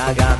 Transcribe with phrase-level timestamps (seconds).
[0.00, 0.39] Gaga.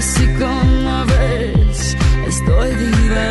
[0.00, 1.94] Así como ves,
[2.26, 3.26] estoy vivo.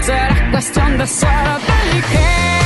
[0.00, 2.65] Será cuestión de ser inteligente.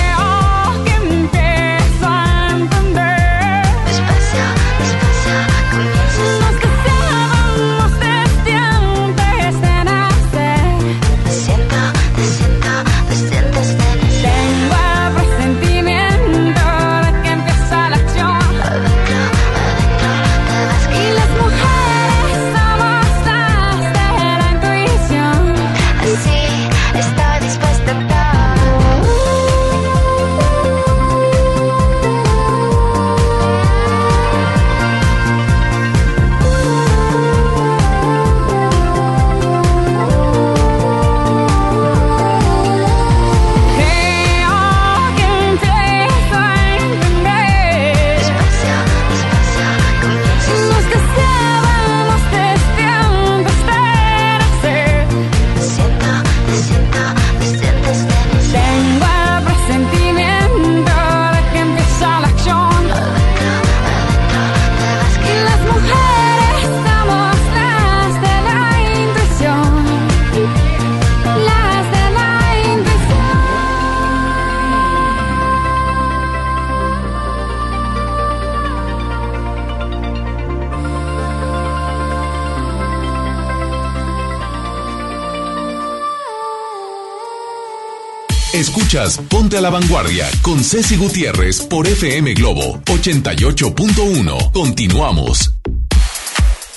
[89.28, 94.50] Ponte a la Vanguardia con Ceci Gutiérrez por FM Globo 88.1.
[94.50, 95.54] Continuamos.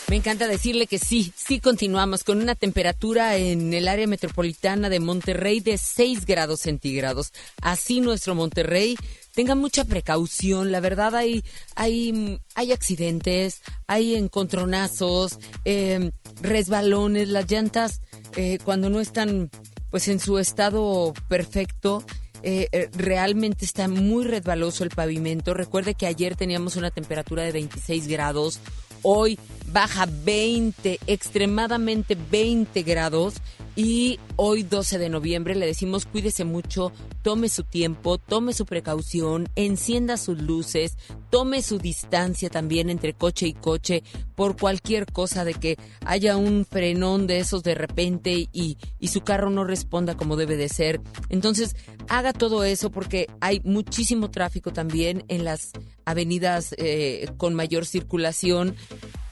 [0.09, 4.99] Me encanta decirle que sí, sí continuamos con una temperatura en el área metropolitana de
[4.99, 7.31] Monterrey de 6 grados centígrados.
[7.63, 8.95] Así nuestro Monterrey,
[9.33, 11.43] tenga mucha precaución, la verdad hay,
[11.73, 16.11] hay, hay accidentes, hay encontronazos, eh,
[16.43, 18.01] resbalones, las llantas
[18.35, 19.49] eh, cuando no están
[19.93, 22.03] pues en su estado perfecto,
[22.41, 25.53] eh, eh, realmente está muy resbaloso el pavimento.
[25.53, 28.59] Recuerde que ayer teníamos una temperatura de 26 grados,
[29.03, 33.35] hoy baja 20, extremadamente 20 grados
[33.75, 39.49] y hoy 12 de noviembre le decimos cuídese mucho, tome su tiempo, tome su precaución,
[39.55, 40.97] encienda sus luces,
[41.29, 44.03] tome su distancia también entre coche y coche
[44.35, 49.21] por cualquier cosa de que haya un frenón de esos de repente y, y su
[49.21, 51.01] carro no responda como debe de ser.
[51.29, 51.75] Entonces
[52.09, 55.71] haga todo eso porque hay muchísimo tráfico también en las
[56.05, 58.75] avenidas eh, con mayor circulación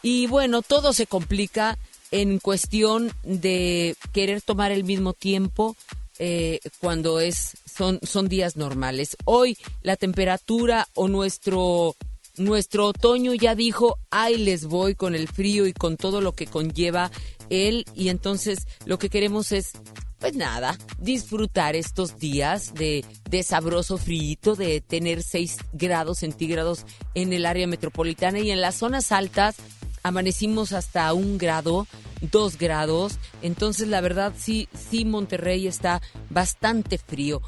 [0.03, 1.77] y bueno, todo se complica
[2.11, 5.75] en cuestión de querer tomar el mismo tiempo
[6.19, 9.17] eh, cuando es son son días normales.
[9.25, 11.95] Hoy la temperatura o nuestro
[12.37, 16.47] nuestro otoño ya dijo, ay les voy con el frío y con todo lo que
[16.47, 17.11] conlleva
[17.49, 19.71] él y entonces lo que queremos es
[20.19, 27.33] pues nada, disfrutar estos días de, de sabroso frío, de tener 6 grados centígrados en
[27.33, 29.55] el área metropolitana y en las zonas altas
[30.03, 31.87] amanecimos hasta un grado,
[32.31, 33.17] dos grados.
[33.41, 37.41] Entonces, la verdad, sí, sí, Monterrey está bastante frío.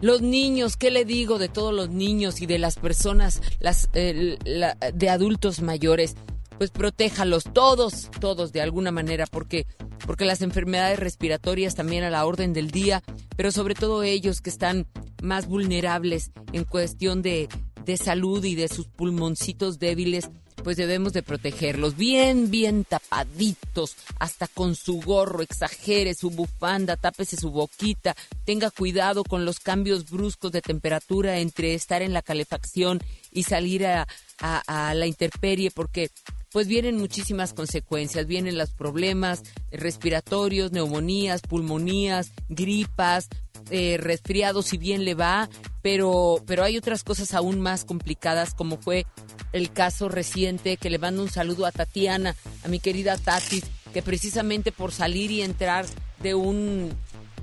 [0.00, 4.76] Los niños, ¿qué le digo de todos los niños y de las personas, las, la-
[4.92, 6.14] de adultos mayores?
[6.58, 9.66] Pues protéjalos, todos, todos de alguna manera, porque,
[10.06, 13.02] porque las enfermedades respiratorias también a la orden del día,
[13.36, 14.86] pero sobre todo ellos que están
[15.22, 17.48] más vulnerables en cuestión de,
[17.84, 20.28] de salud y de sus pulmoncitos débiles,
[20.62, 27.36] pues debemos de protegerlos bien, bien tapaditos, hasta con su gorro, exagere su bufanda, tápese
[27.36, 33.00] su boquita, tenga cuidado con los cambios bruscos de temperatura entre estar en la calefacción
[33.30, 34.06] y salir a,
[34.40, 36.10] a- la intemperie, porque
[36.54, 43.28] pues vienen muchísimas consecuencias, vienen los problemas respiratorios, neumonías, pulmonías, gripas,
[43.70, 45.48] eh, resfriados si bien le va,
[45.82, 49.04] pero, pero hay otras cosas aún más complicadas como fue
[49.52, 53.60] el caso reciente que le mando un saludo a Tatiana, a mi querida Tati,
[53.92, 55.86] que precisamente por salir y entrar
[56.22, 56.92] de un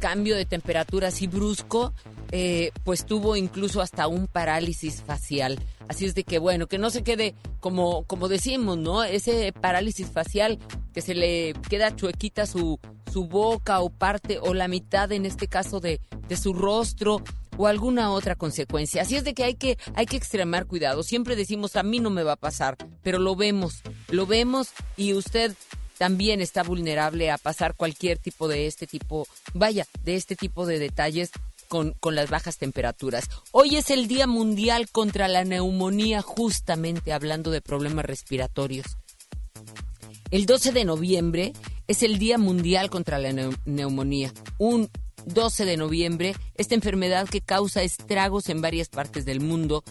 [0.02, 1.94] cambio de temperatura así brusco,
[2.32, 5.60] eh, pues tuvo incluso hasta un parálisis facial.
[5.88, 9.04] Así es de que bueno, que no se quede como, como decimos, ¿no?
[9.04, 10.60] Ese parálisis facial
[10.94, 12.80] que se le queda chuequita su,
[13.14, 17.24] su boca o parte o la mitad en este caso de, de su rostro
[17.58, 19.04] o alguna otra consecuencia.
[19.04, 21.04] Así es de que hay que hay que extremar cuidado.
[21.04, 25.14] Siempre decimos a mí no me va a pasar, pero lo vemos, lo vemos y
[25.14, 25.54] usted
[26.02, 30.80] también está vulnerable a pasar cualquier tipo de este tipo, vaya, de este tipo de
[30.80, 31.30] detalles
[31.68, 33.30] con, con las bajas temperaturas.
[33.52, 38.98] Hoy es el Día Mundial contra la Neumonía, justamente hablando de problemas respiratorios.
[40.32, 41.54] El 12 de noviembre
[41.88, 44.34] es el Día Mundial contra la neu- Neumonía.
[44.58, 44.90] Un
[45.28, 49.84] 12 de noviembre, esta enfermedad que causa estragos en varias partes del mundo.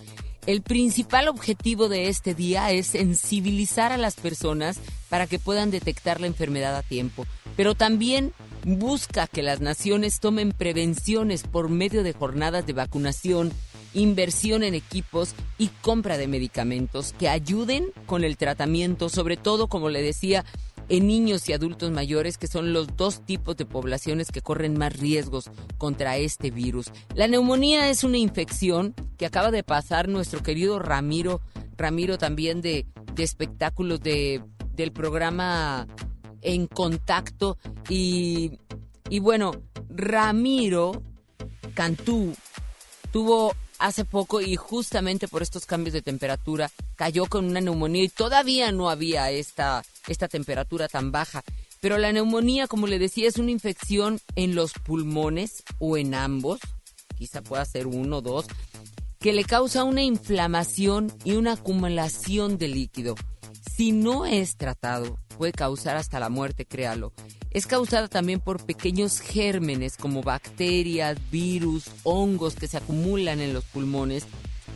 [0.47, 6.21] El principal objetivo de este día es sensibilizar a las personas para que puedan detectar
[6.21, 7.27] la enfermedad a tiempo,
[7.57, 8.33] pero también
[8.65, 13.53] busca que las naciones tomen prevenciones por medio de jornadas de vacunación,
[13.93, 19.89] inversión en equipos y compra de medicamentos que ayuden con el tratamiento, sobre todo, como
[19.89, 20.45] le decía,
[20.91, 24.99] en niños y adultos mayores, que son los dos tipos de poblaciones que corren más
[24.99, 25.49] riesgos
[25.79, 26.87] contra este virus.
[27.15, 31.41] La neumonía es una infección que acaba de pasar nuestro querido Ramiro,
[31.77, 34.43] Ramiro también de, de espectáculos de,
[34.75, 35.87] del programa
[36.43, 37.57] En Contacto.
[37.89, 38.59] Y,
[39.09, 39.53] y bueno,
[39.89, 41.05] Ramiro
[41.75, 42.35] Cantú
[43.13, 48.09] tuvo hace poco y justamente por estos cambios de temperatura cayó con una neumonía y
[48.09, 51.43] todavía no había esta, esta temperatura tan baja.
[51.81, 56.61] Pero la neumonía, como le decía, es una infección en los pulmones o en ambos,
[57.19, 58.47] quizá pueda ser uno o dos,
[59.19, 63.15] que le causa una inflamación y una acumulación de líquido.
[63.77, 67.13] Si no es tratado, puede causar hasta la muerte, créalo.
[67.51, 73.65] Es causada también por pequeños gérmenes como bacterias, virus, hongos que se acumulan en los
[73.65, 74.27] pulmones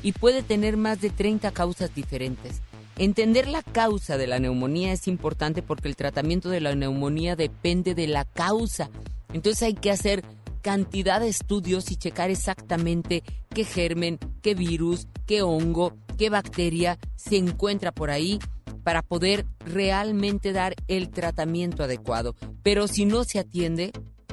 [0.02, 2.62] y puede tener más de 30 causas diferentes.
[2.96, 7.94] Entender la causa de la neumonía es importante porque el tratamiento de la neumonía depende
[7.94, 8.88] de la causa.
[9.32, 10.24] Entonces hay que hacer
[10.62, 17.36] cantidad de estudios y checar exactamente qué germen, qué virus, qué hongo, qué bacteria se
[17.36, 18.38] encuentra por ahí
[18.84, 22.36] para poder realmente dar el tratamiento adecuado.
[22.62, 23.92] Pero si no se atiende,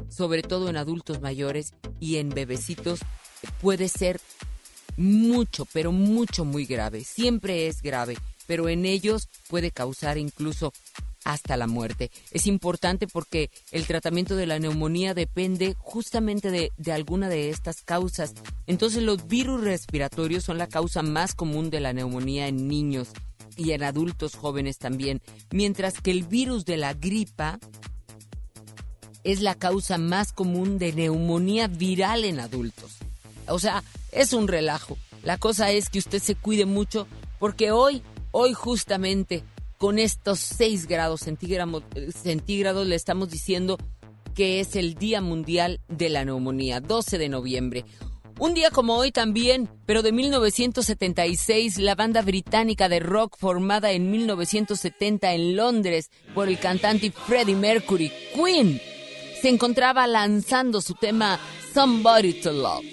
[0.10, 3.00] sobre todo en adultos mayores y en bebecitos,
[3.62, 4.20] puede ser
[4.98, 7.04] mucho, pero mucho, muy grave.
[7.04, 10.74] Siempre es grave, pero en ellos puede causar incluso
[11.24, 12.12] hasta la muerte.
[12.32, 18.34] Es importante porque el tratamiento de la neumonía depende justamente de, alguna de estas causas.
[18.68, 23.10] Entonces los virus respiratorios son la causa más común de la neumonía en niños
[23.58, 27.60] y en adultos jóvenes también, mientras que el virus de la gripa
[29.24, 32.98] es la causa más común de neumonía viral en adultos.
[33.48, 34.98] O sea, es un relajo.
[35.24, 37.08] La cosa es que usted se cuide mucho
[37.40, 39.44] porque hoy, hoy justamente
[39.78, 41.84] con estos 6 grados centígrados,
[42.16, 43.78] centígrados le estamos diciendo
[44.34, 47.86] que es el Día Mundial de la Neumonía, 12 de noviembre.
[48.39, 54.10] Un día como hoy también, pero de 1976, la banda británica de rock formada en
[54.10, 58.82] 1970 en Londres por el cantante Freddie Mercury, Queen,
[59.41, 61.39] se encontraba lanzando su tema
[61.74, 62.86] Somebody to Love.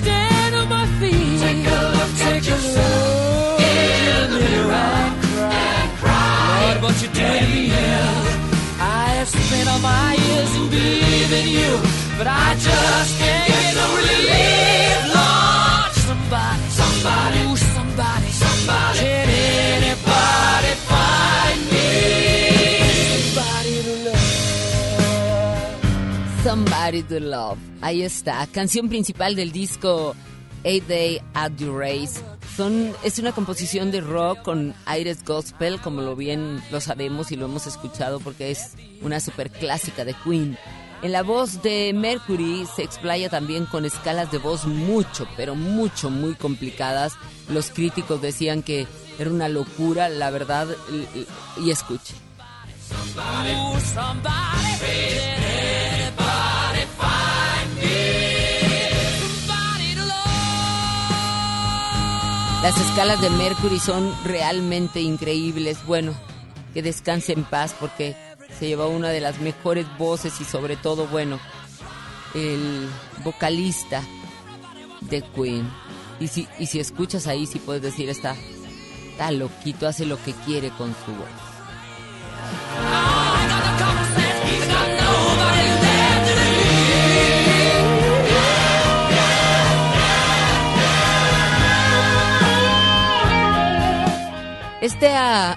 [0.00, 1.38] Stand on my feet.
[1.46, 4.92] Take a look Take a look in the mirror
[5.68, 6.72] and cry.
[6.72, 7.64] Lord, what you doing to me?
[8.80, 11.72] I have spent all my years in believing you,
[12.18, 14.98] but I just can't get no relief.
[15.16, 17.40] Lord, somebody, somebody,
[26.52, 27.56] Somebody to Love.
[27.80, 30.14] Ahí está, canción principal del disco
[30.64, 32.20] Eight Day at the Race.
[33.02, 37.46] Es una composición de rock con aires gospel, como lo bien lo sabemos y lo
[37.46, 40.58] hemos escuchado porque es una super clásica de Queen.
[41.00, 46.10] En la voz de Mercury se explaya también con escalas de voz mucho, pero mucho,
[46.10, 47.14] muy complicadas.
[47.48, 48.86] Los críticos decían que
[49.18, 50.68] era una locura, la verdad,
[51.56, 51.70] y, y
[62.62, 65.84] Las escalas de Mercury son realmente increíbles.
[65.84, 66.14] Bueno,
[66.72, 68.14] que descanse en paz porque
[68.58, 71.40] se llevó una de las mejores voces y sobre todo, bueno,
[72.34, 72.88] el
[73.24, 74.00] vocalista
[75.00, 75.68] de Queen.
[76.20, 78.36] Y si, y si escuchas ahí, si puedes decir, está,
[79.10, 81.51] está loquito, hace lo que quiere con su voz.
[94.82, 95.56] Esta,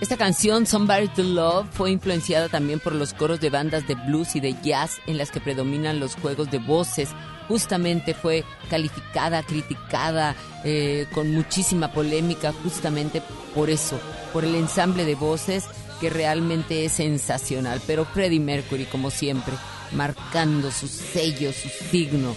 [0.00, 4.34] esta canción, Somebody to Love, fue influenciada también por los coros de bandas de blues
[4.34, 7.10] y de jazz en las que predominan los juegos de voces.
[7.46, 13.22] Justamente fue calificada, criticada, eh, con muchísima polémica, justamente
[13.54, 14.00] por eso,
[14.32, 15.66] por el ensamble de voces
[16.00, 17.80] que realmente es sensacional.
[17.86, 19.54] Pero Freddie Mercury, como siempre,
[19.92, 22.34] marcando su sello, su signo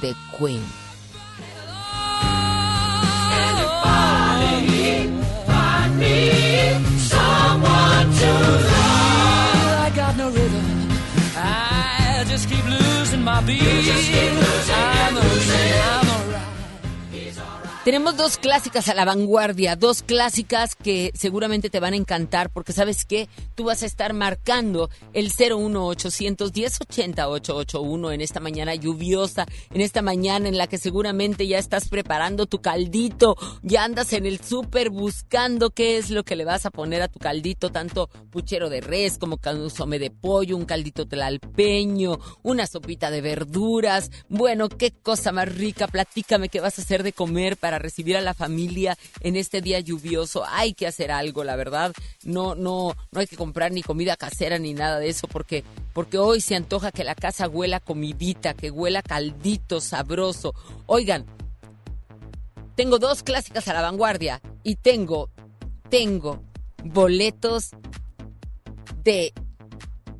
[0.00, 0.62] de Queen.
[7.08, 9.86] Someone to love.
[9.86, 10.90] I got no rhythm.
[11.36, 14.95] I just keep losing my beat.
[17.86, 22.72] Tenemos dos clásicas a la vanguardia, dos clásicas que seguramente te van a encantar porque
[22.72, 29.46] sabes que tú vas a estar marcando el 01800 1080 881 en esta mañana lluviosa,
[29.72, 34.26] en esta mañana en la que seguramente ya estás preparando tu caldito, ya andas en
[34.26, 38.10] el súper buscando qué es lo que le vas a poner a tu caldito, tanto
[38.32, 44.10] puchero de res como consome de pollo, un caldito tlalpeño, una sopita de verduras.
[44.28, 48.20] Bueno, qué cosa más rica, platícame qué vas a hacer de comer para recibir a
[48.20, 50.44] la familia en este día lluvioso.
[50.48, 51.92] Hay que hacer algo, la verdad.
[52.24, 56.18] No, no, no hay que comprar ni comida casera ni nada de eso porque, porque
[56.18, 60.54] hoy se antoja que la casa huela comidita, que huela caldito sabroso.
[60.86, 61.26] Oigan,
[62.76, 65.30] tengo dos clásicas a la vanguardia y tengo,
[65.88, 66.42] tengo
[66.84, 67.70] boletos
[69.02, 69.32] de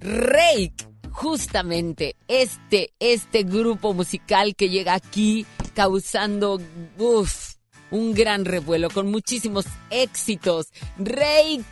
[0.01, 0.87] Rake.
[1.11, 6.59] Justamente este, este grupo musical que llega aquí causando
[6.99, 7.55] uf,
[7.91, 10.69] un gran revuelo con muchísimos éxitos.
[10.97, 11.65] Rake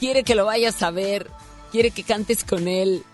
[0.00, 1.30] quiere que lo vayas a ver,
[1.70, 3.04] quiere que cantes con él.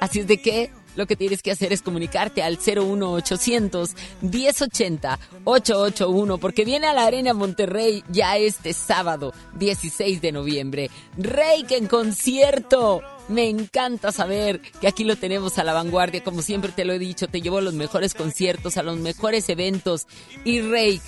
[0.00, 6.38] Así es de que lo que tienes que hacer es comunicarte al 01800 1080 881
[6.38, 10.90] porque viene a la Arena Monterrey ya este sábado 16 de noviembre.
[11.16, 13.02] Reik en concierto.
[13.30, 16.98] Me encanta saber que aquí lo tenemos a la vanguardia, como siempre te lo he
[16.98, 20.08] dicho, te llevo a los mejores conciertos, a los mejores eventos
[20.44, 21.00] y Reik,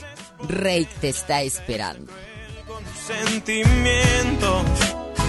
[0.48, 2.12] Reik te está esperando.
[3.06, 4.62] sentimientos.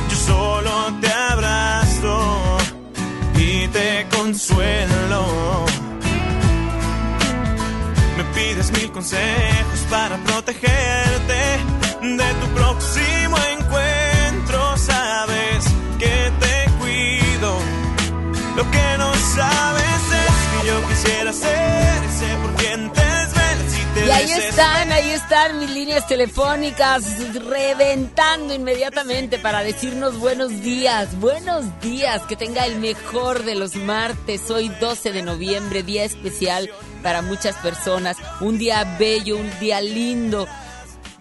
[0.09, 2.57] Yo solo te abrazo
[3.39, 5.65] y te consuelo.
[8.17, 11.33] Me pides mil consejos para protegerte
[12.03, 13.12] de tu próximo
[24.23, 27.03] ahí están, ahí están mis líneas telefónicas
[27.45, 34.49] reventando inmediatamente para decirnos buenos días, buenos días, que tenga el mejor de los martes,
[34.49, 36.69] hoy 12 de noviembre, día especial
[37.01, 40.47] para muchas personas, un día bello, un día lindo.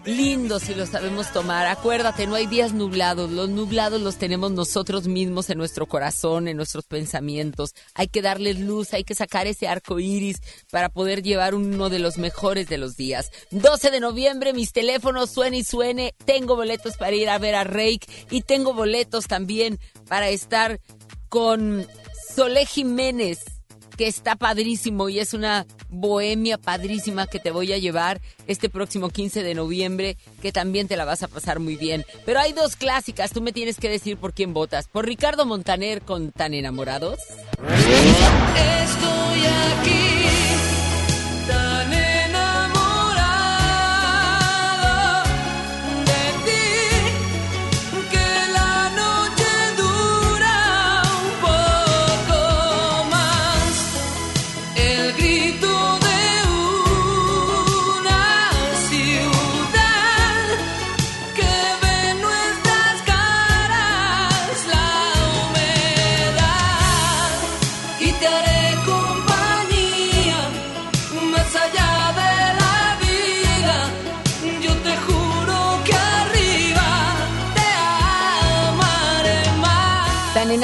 [0.05, 1.65] Lindo si lo sabemos tomar.
[1.67, 3.31] Acuérdate, no hay días nublados.
[3.31, 7.73] Los nublados los tenemos nosotros mismos en nuestro corazón, en nuestros pensamientos.
[7.93, 11.99] Hay que darles luz, hay que sacar ese arco iris para poder llevar uno de
[11.99, 13.31] los mejores de los días.
[13.51, 16.13] 12 de noviembre, mis teléfonos suene y suene.
[16.25, 20.81] Tengo boletos para ir a ver a Reik y tengo boletos también para estar
[21.29, 21.87] con
[22.35, 23.52] Solé Jiménez
[23.97, 29.09] que está padrísimo y es una bohemia padrísima que te voy a llevar este próximo
[29.09, 32.05] 15 de noviembre, que también te la vas a pasar muy bien.
[32.25, 34.87] Pero hay dos clásicas, tú me tienes que decir por quién votas.
[34.87, 37.19] ¿Por Ricardo Montaner con Tan Enamorados?
[38.79, 40.22] Estoy aquí,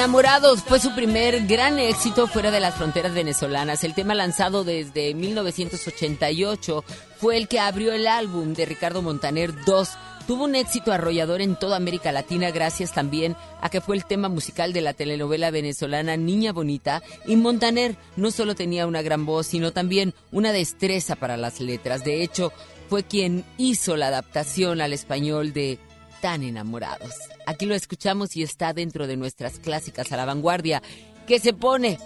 [0.00, 3.84] enamorados fue su primer gran éxito fuera de las fronteras venezolanas.
[3.84, 6.84] El tema lanzado desde 1988
[7.18, 9.90] fue el que abrió el álbum de Ricardo Montaner 2.
[10.26, 14.30] Tuvo un éxito arrollador en toda América Latina gracias también a que fue el tema
[14.30, 19.48] musical de la telenovela venezolana Niña Bonita y Montaner no solo tenía una gran voz,
[19.48, 22.04] sino también una destreza para las letras.
[22.04, 22.54] De hecho,
[22.88, 25.78] fue quien hizo la adaptación al español de
[26.20, 27.14] tan enamorados.
[27.46, 30.82] Aquí lo escuchamos y está dentro de nuestras clásicas a la vanguardia,
[31.26, 31.98] que se pone,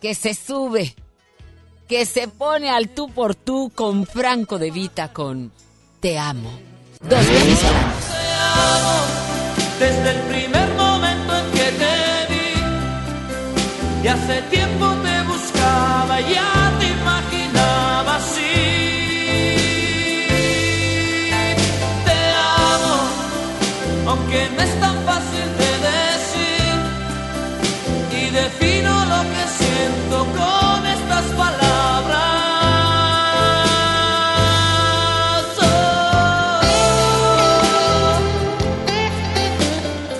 [0.00, 0.94] que se sube,
[1.88, 5.52] que se pone al tú por tú con Franco de Vita con
[6.00, 6.50] Te amo.
[7.00, 8.04] Dos venezolanos.
[9.78, 15.07] Desde el primer momento en que te vi, y hace tiempo te
[24.28, 26.74] aunque no es tan fácil de decir,
[28.12, 31.68] y defino lo que siento con estas palabras.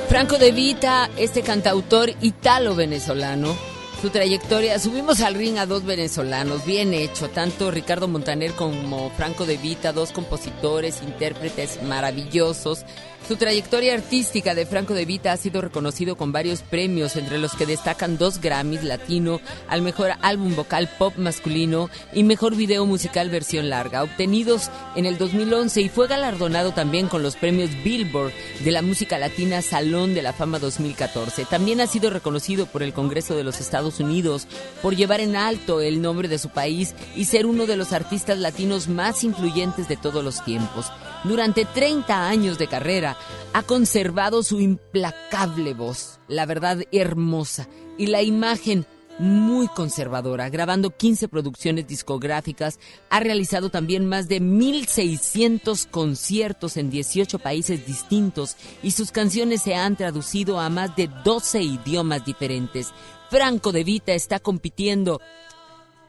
[0.09, 3.55] Franco de Vita, este cantautor italo-venezolano.
[4.01, 9.45] Su trayectoria, subimos al ring a dos venezolanos, bien hecho, tanto Ricardo Montaner como Franco
[9.45, 12.85] de Vita, dos compositores, intérpretes maravillosos.
[13.29, 17.53] Su trayectoria artística de Franco de Vita ha sido reconocido con varios premios, entre los
[17.53, 23.29] que destacan dos Grammys latino al mejor álbum vocal pop masculino y mejor video musical
[23.29, 28.33] versión larga, obtenidos en el 2011 y fue galardonado también con los premios Billboard
[28.65, 31.45] de la música latina Salón de la Fama 2014.
[31.45, 34.47] También ha sido reconocido por el Congreso de los Estados Unidos
[34.81, 38.39] por llevar en alto el nombre de su país y ser uno de los artistas
[38.39, 40.87] latinos más influyentes de todos los tiempos.
[41.25, 43.18] Durante 30 años de carrera
[43.53, 48.87] ha conservado su implacable voz, la verdad hermosa, y la imagen
[49.19, 52.79] muy conservadora, grabando 15 producciones discográficas,
[53.11, 59.75] ha realizado también más de 1.600 conciertos en 18 países distintos y sus canciones se
[59.75, 62.93] han traducido a más de 12 idiomas diferentes.
[63.29, 65.21] Franco de Vita está compitiendo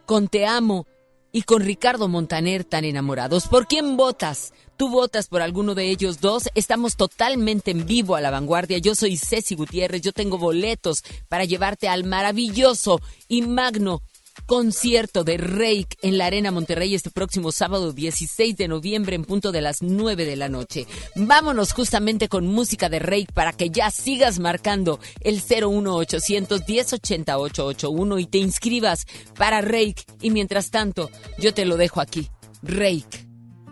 [0.06, 0.86] con Te Amo
[1.32, 3.48] y con Ricardo Montaner tan enamorados.
[3.48, 4.54] ¿Por quién votas?
[4.80, 6.44] ¿Tú votas por alguno de ellos dos?
[6.56, 8.78] Estamos totalmente en vivo a la vanguardia.
[8.78, 14.02] Yo soy Ceci Gutiérrez, yo tengo boletos para llevarte al maravilloso y magno
[14.46, 19.52] concierto de Reik en la Arena Monterrey este próximo sábado 16 de noviembre en punto
[19.52, 20.88] de las 9 de la noche.
[21.13, 28.20] Vámonos justamente con música de Reik para que ya sigas marcando el 01800 1080 881
[28.20, 30.06] y te inscribas para Reik.
[30.22, 32.30] Y mientras tanto, yo te lo dejo aquí.
[32.62, 33.28] Reik,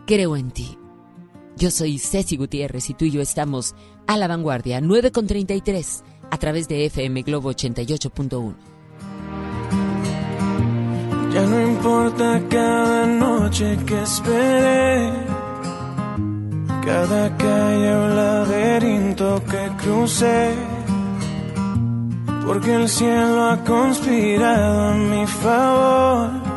[0.06, 0.78] creo en ti.
[1.58, 3.74] Yo soy Ceci Gutiérrez y tú y yo estamos
[4.06, 8.56] a la vanguardia 9 con 33 a través de FM Globo 88.1.
[11.34, 15.12] Ya no importa cada noche que esperé,
[16.86, 20.54] cada calle o laberinto que crucé,
[22.46, 26.57] porque el cielo ha conspirado a mi favor.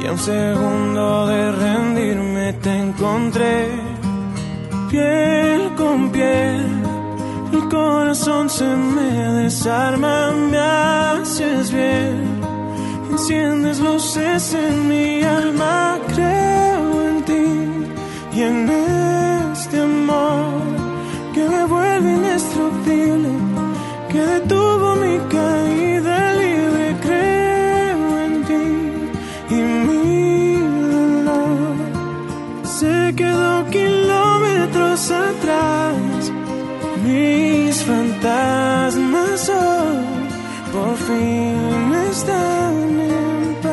[0.00, 3.68] Y a un segundo de rendirme te encontré,
[4.90, 6.66] piel con piel.
[7.52, 9.10] El corazón se me
[9.42, 12.40] desarma, me haces bien.
[13.10, 18.68] Enciendes luces en mi alma, creo en ti y en
[19.52, 20.60] este amor
[21.32, 23.30] que me vuelve indestructible,
[24.10, 25.65] que detuvo mi caída
[35.06, 36.32] kilómetros atrás.
[37.04, 39.52] Mis fantasmas
[40.72, 43.72] por fin están en paz.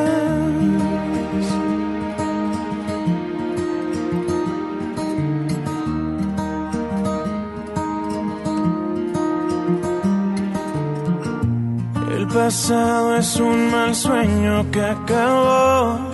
[12.16, 16.13] El pasado es un mal sueño que acabó.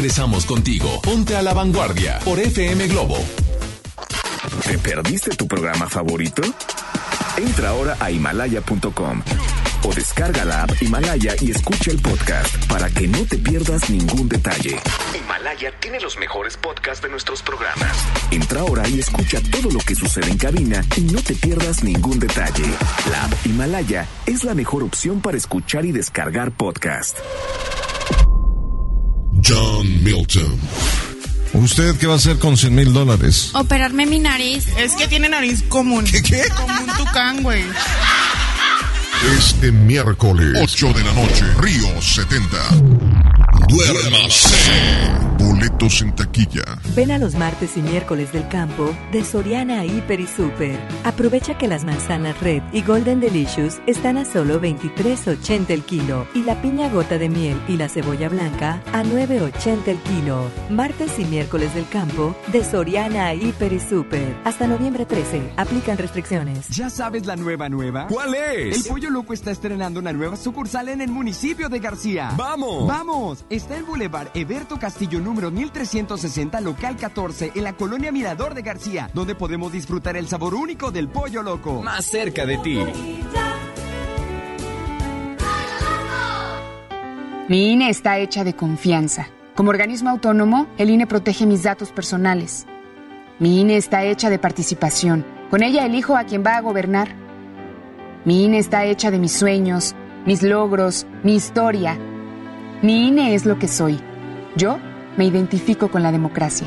[0.00, 1.02] regresamos contigo.
[1.02, 3.18] Ponte a la vanguardia por FM Globo.
[4.64, 6.40] ¿Te perdiste tu programa favorito?
[7.36, 9.22] Entra ahora a himalaya.com
[9.82, 14.26] o descarga la app Himalaya y escucha el podcast para que no te pierdas ningún
[14.26, 14.78] detalle.
[15.14, 17.94] Himalaya tiene los mejores podcasts de nuestros programas.
[18.30, 22.18] Entra ahora y escucha todo lo que sucede en cabina y no te pierdas ningún
[22.18, 22.64] detalle.
[23.10, 27.18] La app Himalaya es la mejor opción para escuchar y descargar podcast.
[29.46, 30.58] John Milton.
[31.52, 33.50] ¿Usted qué va a hacer con 100 mil dólares?
[33.54, 34.66] Operarme mi nariz.
[34.78, 36.04] Es que tiene nariz común.
[36.04, 36.44] ¿Qué, qué?
[36.56, 37.64] Como un tucán, güey.
[39.38, 42.56] Este miércoles, 8 de la noche, Río 70.
[43.68, 44.56] Duérmase.
[45.60, 46.62] Boletos en taquilla.
[46.96, 50.80] Ven a los martes y miércoles del campo de Soriana Hiper y Super.
[51.04, 56.44] Aprovecha que las manzanas Red y Golden Delicious están a solo 23.80 el kilo y
[56.44, 60.50] la piña gota de miel y la cebolla blanca a 9.80 el kilo.
[60.70, 64.34] Martes y miércoles del campo de Soriana Hiper y Super.
[64.44, 65.52] Hasta noviembre 13.
[65.58, 66.70] Aplican restricciones.
[66.70, 68.06] ¿Ya sabes la nueva nueva?
[68.06, 68.78] ¿Cuál es?
[68.78, 72.32] El Pollo Loco está estrenando una nueva sucursal en el municipio de García.
[72.34, 72.88] ¡Vamos!
[72.88, 73.44] ¡Vamos!
[73.50, 79.10] Está en Boulevard Eberto Castillo número 1360, local 14, en la colonia Mirador de García,
[79.14, 81.82] donde podemos disfrutar el sabor único del Pollo Loco.
[81.82, 82.78] Más cerca de ti.
[87.48, 89.26] Mi INE está hecha de confianza.
[89.56, 92.66] Como organismo autónomo, el INE protege mis datos personales.
[93.40, 95.26] Mi INE está hecha de participación.
[95.50, 97.08] Con ella elijo a quien va a gobernar.
[98.24, 99.96] Mi INE está hecha de mis sueños,
[100.26, 101.98] mis logros, mi historia.
[102.82, 103.98] Mi INE es lo que soy.
[104.56, 104.78] Yo
[105.20, 106.66] me identifico con la democracia.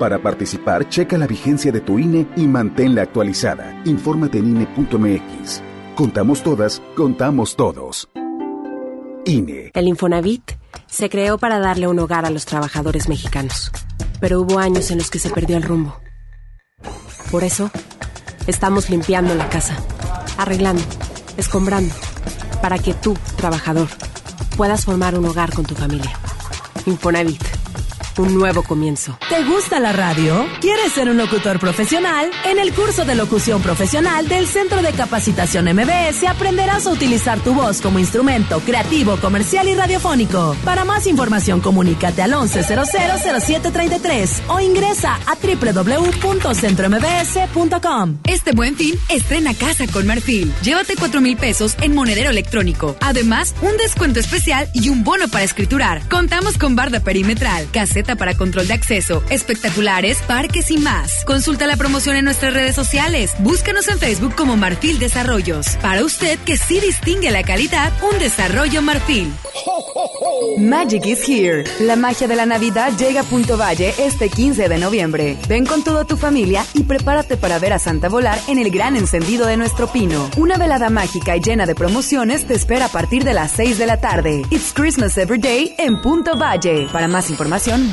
[0.00, 3.80] Para participar, checa la vigencia de tu INE y manténla actualizada.
[3.84, 5.62] Infórmate en INE.mx.
[5.94, 8.08] Contamos todas, contamos todos.
[9.26, 9.70] INE.
[9.74, 10.42] El Infonavit
[10.88, 13.70] se creó para darle un hogar a los trabajadores mexicanos,
[14.18, 16.00] pero hubo años en los que se perdió el rumbo.
[17.30, 17.70] Por eso,
[18.48, 19.76] estamos limpiando la casa,
[20.36, 20.82] arreglando,
[21.36, 21.94] escombrando,
[22.60, 23.86] para que tú, trabajador,
[24.56, 26.10] puedas formar un hogar con tu familia.
[26.86, 27.63] Infonavit,
[28.22, 29.18] un nuevo comienzo.
[29.28, 30.46] ¿Te gusta la radio?
[30.60, 32.30] ¿Quieres ser un locutor profesional?
[32.44, 37.54] En el curso de locución profesional del Centro de Capacitación MBS aprenderás a utilizar tu
[37.54, 40.54] voz como instrumento creativo, comercial y radiofónico.
[40.64, 48.18] Para más información, comunícate al 11000733 o ingresa a www.centrombs.com.
[48.24, 50.52] Este buen fin, estrena casa con Marfil.
[50.62, 52.96] Llévate 4 mil pesos en monedero electrónico.
[53.00, 56.08] Además, un descuento especial y un bono para escriturar.
[56.08, 57.66] Contamos con barda perimetral,
[58.04, 61.24] para control de acceso, espectaculares, parques y más.
[61.24, 63.32] Consulta la promoción en nuestras redes sociales.
[63.38, 65.76] Búscanos en Facebook como Marfil Desarrollos.
[65.80, 69.32] Para usted que sí distingue la calidad, un desarrollo Marfil.
[70.58, 71.64] Magic is here.
[71.80, 75.36] La magia de la Navidad llega a Punto Valle este 15 de noviembre.
[75.48, 78.96] Ven con toda tu familia y prepárate para ver a Santa volar en el gran
[78.96, 80.28] encendido de nuestro pino.
[80.36, 83.86] Una velada mágica y llena de promociones te espera a partir de las 6 de
[83.86, 84.42] la tarde.
[84.50, 86.88] It's Christmas Every Day en Punto Valle.
[86.92, 87.92] Para más información,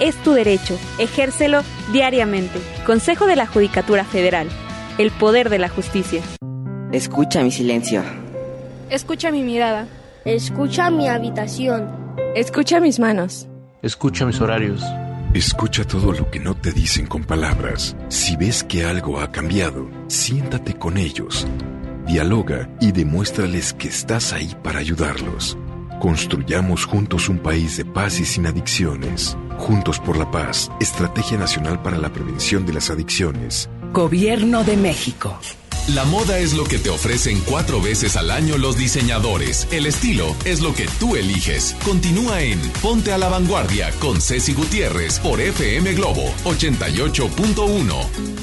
[0.00, 1.60] Es tu derecho, ejércelo
[1.92, 2.58] diariamente.
[2.86, 4.48] Consejo de la Judicatura Federal.
[4.96, 6.22] El poder de la justicia.
[6.90, 8.02] Escucha mi silencio.
[8.88, 9.86] Escucha mi mirada.
[10.24, 12.16] Escucha mi habitación.
[12.34, 13.46] Escucha mis manos.
[13.82, 14.82] Escucha mis horarios.
[15.34, 17.94] Escucha todo lo que no te dicen con palabras.
[18.08, 21.46] Si ves que algo ha cambiado, siéntate con ellos.
[22.06, 25.58] Dialoga y demuéstrales que estás ahí para ayudarlos.
[26.00, 29.36] Construyamos juntos un país de paz y sin adicciones.
[29.58, 33.68] Juntos por la paz, Estrategia Nacional para la Prevención de las Adicciones.
[33.92, 35.38] Gobierno de México.
[35.94, 39.68] La moda es lo que te ofrecen cuatro veces al año los diseñadores.
[39.72, 41.76] El estilo es lo que tú eliges.
[41.84, 48.40] Continúa en Ponte a la Vanguardia con Ceci Gutiérrez por FM Globo 88.1.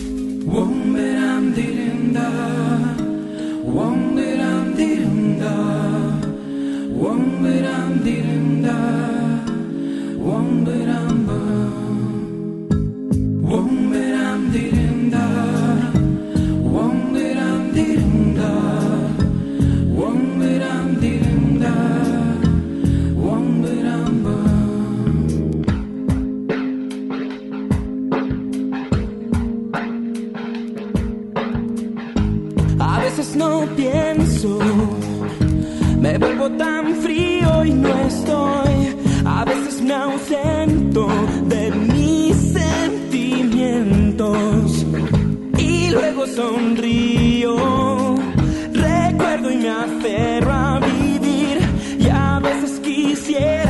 [32.79, 34.59] A veces no pienso,
[36.07, 38.95] me vuelvo tan frío y no estoy.
[39.25, 41.09] A veces me ausento
[41.53, 44.85] de mis sentimientos
[45.57, 48.15] y luego sonrío.
[48.73, 51.57] Recuerdo y me aferro a vivir
[51.99, 53.66] y a veces quisiera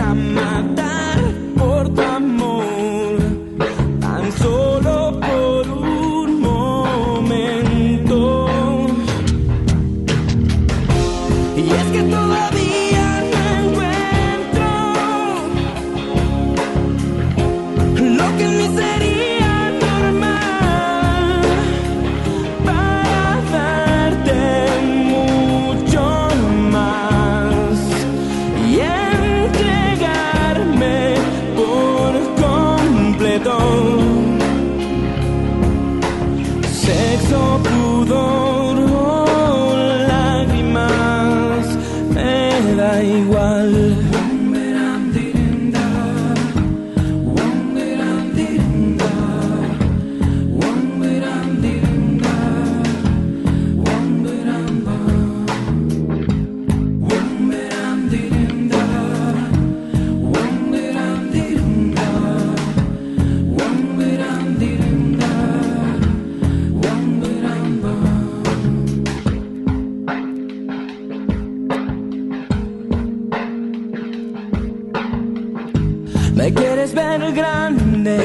[76.97, 78.17] ver grande,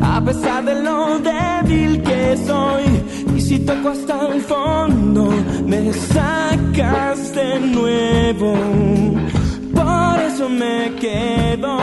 [0.00, 2.84] a pesar de lo débil que soy.
[3.36, 5.24] Y si toco hasta el fondo,
[5.66, 8.50] me sacas de nuevo.
[9.78, 11.74] Por eso me quedo,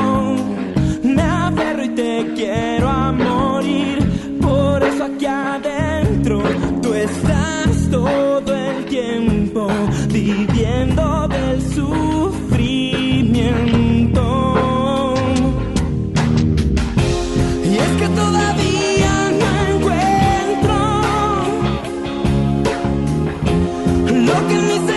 [1.04, 3.98] me aferro y te quiero a morir.
[4.42, 6.42] Por eso aquí adentro
[6.82, 9.68] tú estás todo el tiempo
[10.10, 12.17] viviendo del sufrimiento.
[24.48, 24.97] Lo que ni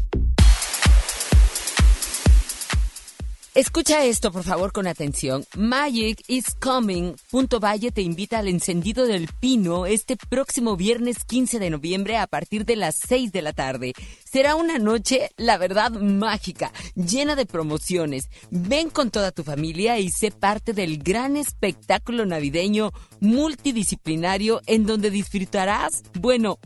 [3.99, 5.45] Esto, por favor, con atención.
[5.55, 7.13] Magic is Coming.
[7.29, 12.25] Punto Valle te invita al encendido del pino este próximo viernes 15 de noviembre a
[12.25, 13.93] partir de las 6 de la tarde.
[14.23, 18.29] Será una noche, la verdad, mágica, llena de promociones.
[18.49, 25.11] Ven con toda tu familia y sé parte del gran espectáculo navideño multidisciplinario en donde
[25.11, 26.59] disfrutarás, bueno,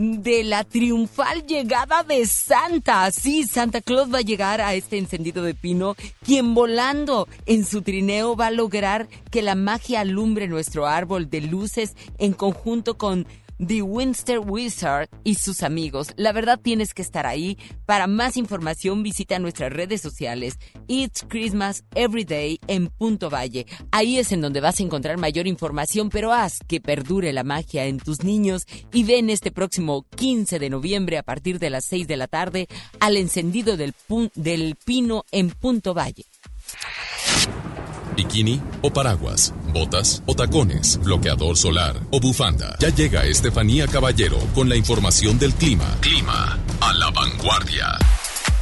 [0.00, 3.10] de la triunfal llegada de Santa.
[3.10, 5.94] Sí, Santa Claus va a llegar a este encendido de pino,
[6.24, 11.42] quien volando en su trineo va a lograr que la magia alumbre nuestro árbol de
[11.42, 13.26] luces en conjunto con
[13.64, 16.12] The Winster Wizard y sus amigos.
[16.16, 17.58] La verdad tienes que estar ahí.
[17.84, 20.58] Para más información visita nuestras redes sociales
[20.88, 23.66] It's Christmas Every Day en Punto Valle.
[23.90, 27.84] Ahí es en donde vas a encontrar mayor información, pero haz que perdure la magia
[27.84, 32.08] en tus niños y ven este próximo 15 de noviembre a partir de las 6
[32.08, 33.94] de la tarde al encendido del,
[34.34, 36.24] del pino en Punto Valle.
[38.20, 42.76] Bikini o paraguas, botas o tacones, bloqueador solar o bufanda.
[42.78, 45.86] Ya llega Estefanía Caballero con la información del clima.
[46.02, 47.96] Clima a la vanguardia.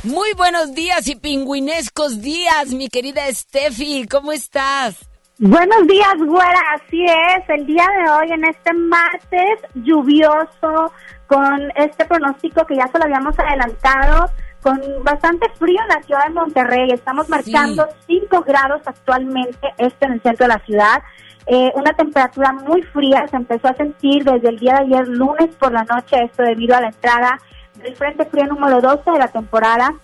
[0.04, 4.06] Muy buenos días y pingüinescos días, mi querida Steffi.
[4.06, 4.94] ¿Cómo estás?
[5.40, 6.60] Buenos días, güera.
[6.76, 10.92] Así es, el día de hoy, en este martes lluvioso,
[11.26, 14.30] con este pronóstico que ya se lo habíamos adelantado,
[14.68, 16.90] con bastante frío en la ciudad de Monterrey.
[16.90, 21.02] Estamos marcando 5 grados actualmente, este en el centro de la ciudad.
[21.46, 25.48] Eh, una temperatura muy fría se empezó a sentir desde el día de ayer, lunes
[25.58, 27.40] por la noche, esto debido a la entrada
[27.82, 29.94] del Frente Frío número 12 de la temporada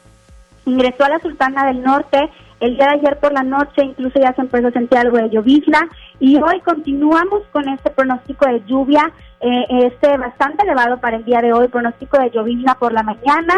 [0.65, 4.33] ingresó a la Sultana del Norte el día de ayer por la noche, incluso ya
[4.33, 5.87] se empezó a sentir algo de llovizna
[6.19, 11.41] y hoy continuamos con este pronóstico de lluvia, eh, este bastante elevado para el día
[11.43, 13.55] de hoy, pronóstico de llovizna por la mañana.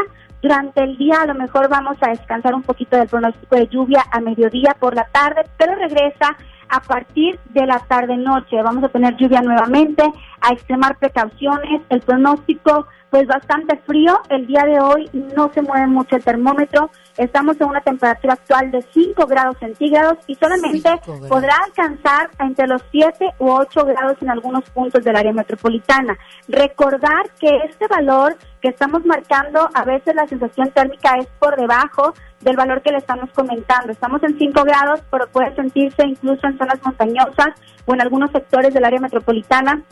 [0.46, 4.04] Durante el día a lo mejor vamos a descansar un poquito del pronóstico de lluvia
[4.12, 6.36] a mediodía por la tarde, pero regresa
[6.68, 8.62] a partir de la tarde-noche.
[8.62, 10.04] Vamos a tener lluvia nuevamente,
[10.40, 11.82] a extremar precauciones.
[11.88, 14.20] El pronóstico pues bastante frío.
[14.28, 16.90] El día de hoy no se mueve mucho el termómetro.
[17.16, 21.28] Estamos en una temperatura actual de 5 grados centígrados y solamente grados.
[21.28, 26.18] podrá alcanzar entre los 7 u 8 grados en algunos puntos del área metropolitana.
[26.48, 32.12] Recordar que este valor que estamos marcando, a veces la sensación térmica es por debajo
[32.40, 33.92] del valor que le estamos comentando.
[33.92, 37.48] Estamos en 5 grados, pero puede sentirse incluso en zonas montañosas
[37.86, 39.82] o en algunos sectores del área metropolitana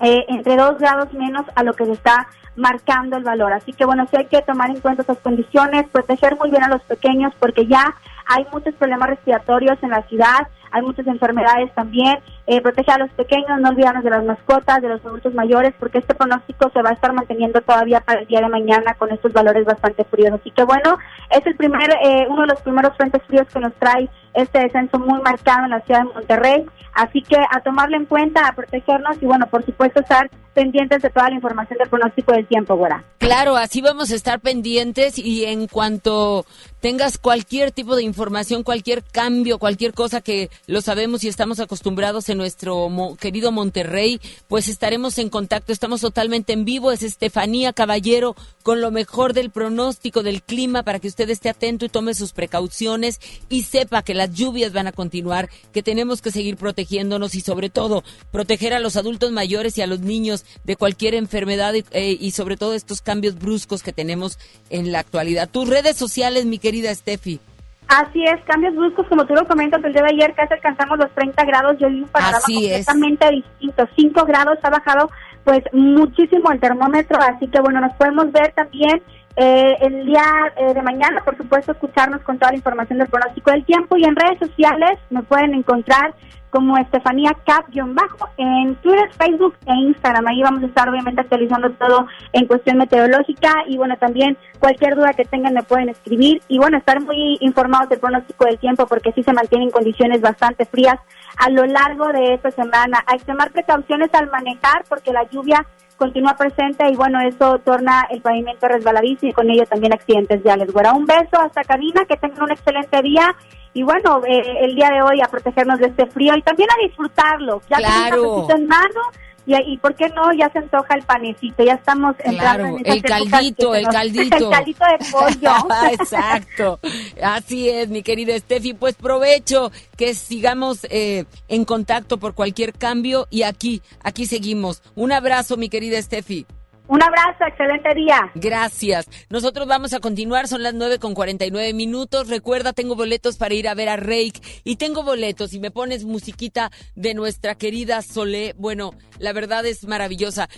[0.00, 3.52] eh, entre 2 grados menos a lo que se está marcando el valor.
[3.52, 6.68] Así que bueno, sí hay que tomar en cuenta estas condiciones, proteger muy bien a
[6.68, 7.94] los pequeños porque ya
[8.26, 12.18] hay muchos problemas respiratorios en la ciudad, hay muchas enfermedades también.
[12.46, 15.98] Eh, proteger a los pequeños, no olvidarnos de las mascotas, de los adultos mayores, porque
[15.98, 19.32] este pronóstico se va a estar manteniendo todavía para el día de mañana con estos
[19.32, 20.32] valores bastante fríos.
[20.32, 20.98] Así que bueno,
[21.30, 24.98] es el primer, eh, uno de los primeros frentes fríos que nos trae este descenso
[24.98, 26.66] muy marcado en la ciudad de Monterrey.
[26.92, 31.10] Así que a tomarlo en cuenta, a protegernos y bueno, por supuesto estar pendientes de
[31.10, 33.04] toda la información del pronóstico del tiempo, güera.
[33.18, 36.46] Claro, así vamos a estar pendientes y en cuanto
[36.80, 42.28] tengas cualquier tipo de información, cualquier cambio, cualquier cosa que lo sabemos y estamos acostumbrados
[42.28, 42.90] en nuestro
[43.20, 45.72] querido Monterrey, pues estaremos en contacto.
[45.72, 46.90] Estamos totalmente en vivo.
[46.90, 51.84] Es Estefanía Caballero con lo mejor del pronóstico del clima para que usted esté atento
[51.84, 56.30] y tome sus precauciones y sepa que las lluvias van a continuar, que tenemos que
[56.30, 60.76] seguir protegiéndonos y sobre todo proteger a los adultos mayores y a los niños de
[60.76, 64.38] cualquier enfermedad y, eh, y sobre todo estos cambios bruscos que tenemos
[64.70, 65.50] en la actualidad.
[65.50, 67.40] Tus redes sociales, mi querida Steffi.
[67.88, 71.10] Así es, cambios bruscos, como tú lo comentas, el día de ayer casi alcanzamos los
[71.12, 73.88] 30 grados y hoy un panorama completamente distinto.
[73.94, 75.10] 5 grados ha bajado
[75.44, 79.02] pues muchísimo el termómetro, así que bueno, nos podemos ver también
[79.36, 80.24] eh, el día
[80.56, 84.04] eh, de mañana, por supuesto, escucharnos con toda la información del pronóstico del tiempo y
[84.04, 86.14] en redes sociales nos pueden encontrar
[86.54, 90.28] como Estefanía Cap-bajo en Twitter, Facebook e Instagram.
[90.28, 95.14] Ahí vamos a estar obviamente actualizando todo en cuestión meteorológica y bueno, también cualquier duda
[95.14, 99.10] que tengan me pueden escribir y bueno, estar muy informados del pronóstico del tiempo porque
[99.10, 101.00] sí se mantienen condiciones bastante frías
[101.38, 103.02] a lo largo de esta semana.
[103.08, 108.06] Hay que tomar precauciones al manejar porque la lluvia continúa presente y bueno, eso torna
[108.10, 110.72] el pavimento resbaladizo y con ello también accidentes viales.
[110.72, 113.34] Bueno, un beso hasta cabina, que tengan un excelente día
[113.74, 116.86] y bueno, eh, el día de hoy a protegernos de este frío y también a
[116.86, 117.60] disfrutarlo.
[117.68, 118.46] Ya claro.
[118.48, 119.00] en mano
[119.46, 123.02] y, y por qué no, ya se antoja el panecito, ya estamos entrando en el
[123.02, 124.36] caldito, el caldito.
[124.36, 125.52] el caldito de pollo.
[125.92, 126.78] Exacto,
[127.22, 133.26] así es, mi querida Steffi, pues provecho que sigamos eh, en contacto por cualquier cambio
[133.28, 134.82] y aquí, aquí seguimos.
[134.94, 136.46] Un abrazo, mi querida Steffi.
[136.86, 138.30] Un abrazo, excelente día.
[138.34, 139.08] Gracias.
[139.30, 142.28] Nosotros vamos a continuar, son las nueve con 49 minutos.
[142.28, 146.04] Recuerda, tengo boletos para ir a ver a Rake y tengo boletos y me pones
[146.04, 148.54] musiquita de nuestra querida Solé.
[148.58, 150.50] Bueno, la verdad es maravillosa.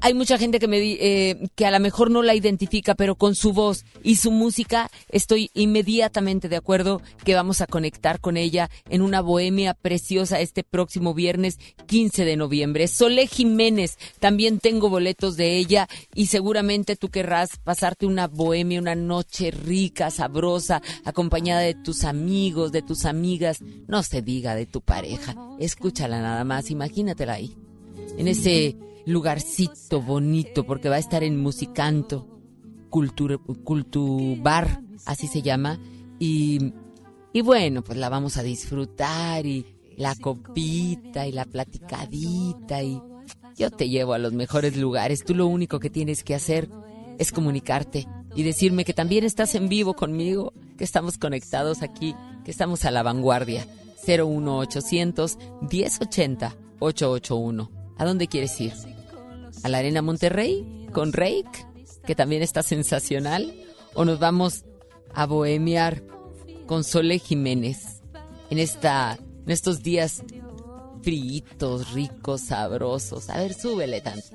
[0.00, 3.36] Hay mucha gente que me eh, que a lo mejor no la identifica, pero con
[3.36, 8.68] su voz y su música estoy inmediatamente de acuerdo que vamos a conectar con ella
[8.90, 12.88] en una bohemia preciosa este próximo viernes 15 de noviembre.
[12.88, 15.67] Solé Jiménez, también tengo boletos de ella
[16.14, 22.72] y seguramente tú querrás pasarte una bohemia, una noche rica, sabrosa, acompañada de tus amigos,
[22.72, 25.34] de tus amigas, no se diga de tu pareja.
[25.58, 27.54] Escúchala nada más, imagínatela ahí,
[28.16, 32.26] en ese lugarcito bonito, porque va a estar en Musicanto,
[32.90, 35.78] Cultubar, así se llama,
[36.18, 36.72] y,
[37.32, 39.66] y bueno, pues la vamos a disfrutar y
[39.96, 43.00] la copita y la platicadita y
[43.56, 45.24] yo te llevo a los mejores lugares.
[45.24, 46.68] Tú lo único que tienes que hacer
[47.18, 52.50] es comunicarte y decirme que también estás en vivo conmigo, que estamos conectados aquí, que
[52.50, 53.66] estamos a la vanguardia.
[54.06, 55.38] 01800
[55.70, 57.70] 1080 881.
[57.98, 58.72] ¿A dónde quieres ir?
[59.62, 61.66] ¿A la Arena Monterrey con Rake,
[62.06, 63.52] que también está sensacional?
[63.94, 64.64] ¿O nos vamos
[65.14, 66.04] a bohemiar
[66.66, 68.02] con Sole Jiménez
[68.50, 70.22] en esta en estos días
[71.02, 73.30] fritos, ricos, sabrosos.
[73.30, 74.26] A ver, súbele tanto.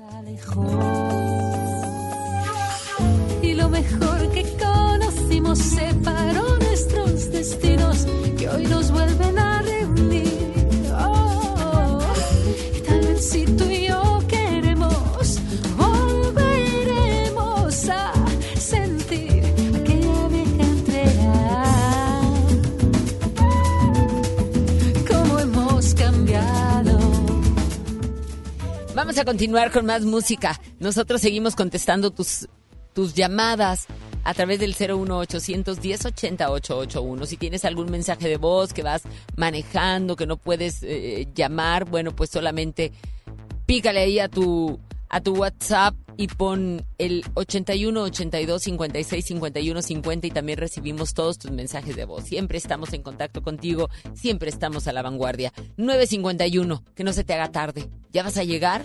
[3.42, 8.06] Y lo mejor que conocimos separó nuestros destinos
[8.38, 9.33] que hoy nos vuelven
[29.14, 30.60] Vamos a continuar con más música.
[30.80, 32.48] Nosotros seguimos contestando tus,
[32.94, 33.86] tus llamadas
[34.24, 37.26] a través del 01800 1080 881.
[37.26, 39.02] Si tienes algún mensaje de voz que vas
[39.36, 42.90] manejando, que no puedes eh, llamar, bueno, pues solamente
[43.66, 44.80] pícale ahí a tu
[45.14, 51.38] a tu WhatsApp y pon el 81 82 56 51 50 y también recibimos todos
[51.38, 52.24] tus mensajes de voz.
[52.24, 55.52] Siempre estamos en contacto contigo, siempre estamos a la vanguardia.
[55.76, 57.88] 951, que no se te haga tarde.
[58.12, 58.82] ¿Ya vas a llegar?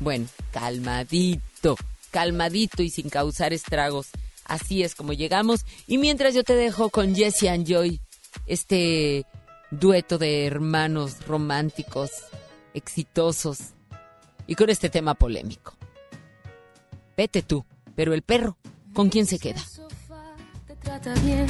[0.00, 1.76] Bueno, calmadito,
[2.10, 4.08] calmadito y sin causar estragos.
[4.44, 5.64] Así es como llegamos.
[5.86, 8.00] Y mientras yo te dejo con Jesse and Joy,
[8.46, 9.26] este
[9.70, 12.10] dueto de hermanos románticos,
[12.74, 13.74] exitosos
[14.46, 15.74] y con este tema polémico.
[17.16, 17.64] Vete tú,
[17.94, 18.56] pero el perro,
[18.92, 19.62] ¿con quién se queda?
[20.82, 21.46] trata bien,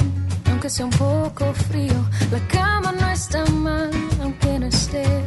[0.49, 1.93] aunque sea un poco frío.
[2.31, 3.91] La cama no está mal,
[4.21, 5.23] aunque no estés.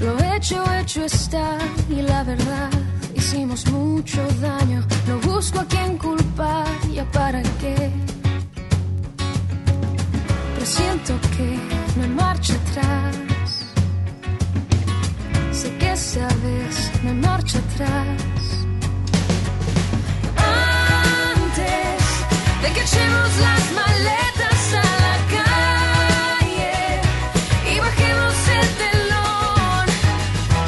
[0.00, 2.70] Lo hecho, hecho está, y la verdad,
[3.14, 4.84] hicimos mucho daño.
[5.06, 7.90] No busco a quien culpar, ya para qué.
[10.54, 11.58] Pero siento que
[11.96, 13.33] no hay marcha atrás
[15.54, 18.66] sé que sabes, me marcho atrás.
[21.32, 22.02] Antes
[22.62, 26.74] de que echemos las maletas a la calle
[27.72, 29.86] y bajemos el telón,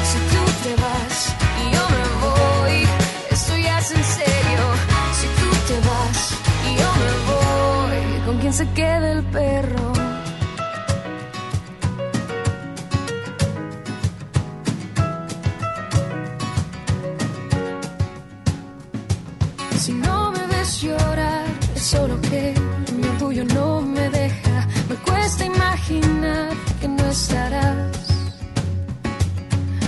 [0.09, 1.15] si tú te vas
[1.61, 2.77] y yo me voy,
[3.31, 4.63] esto ya es en serio.
[5.19, 6.19] Si tú te vas
[6.67, 9.96] y yo me voy, ¿con quién se queda el perro?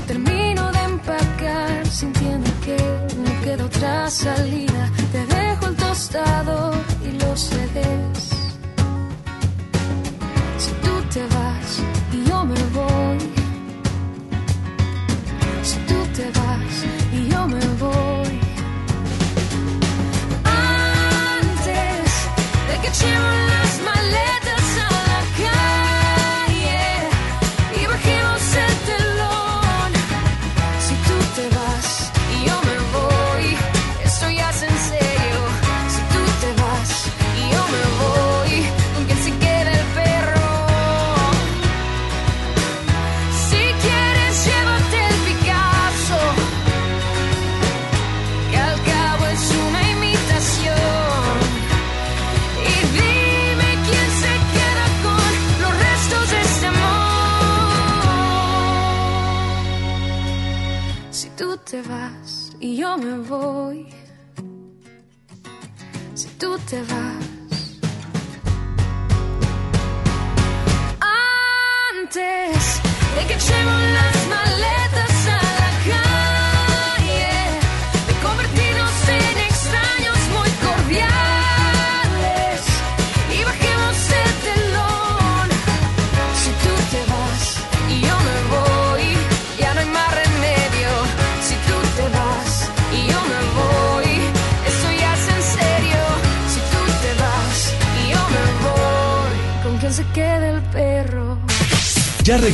[0.07, 2.75] Termino de empacar sintiendo que
[3.23, 4.89] no queda otra salida.
[5.11, 6.71] Te dejo el tostado
[7.05, 8.09] y los CDs.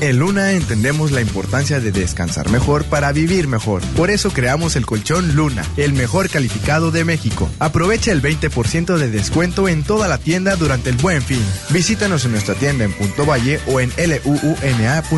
[0.00, 3.82] En Luna entendemos la importancia de descansar mejor para vivir mejor.
[3.96, 7.50] Por eso creamos el colchón Luna, el mejor calificado de México.
[7.58, 11.42] Aprovecha el 20% de descuento en toda la tienda durante el buen fin.
[11.70, 15.08] Visítanos en nuestra tienda en Punto Valle o en luuna.mx.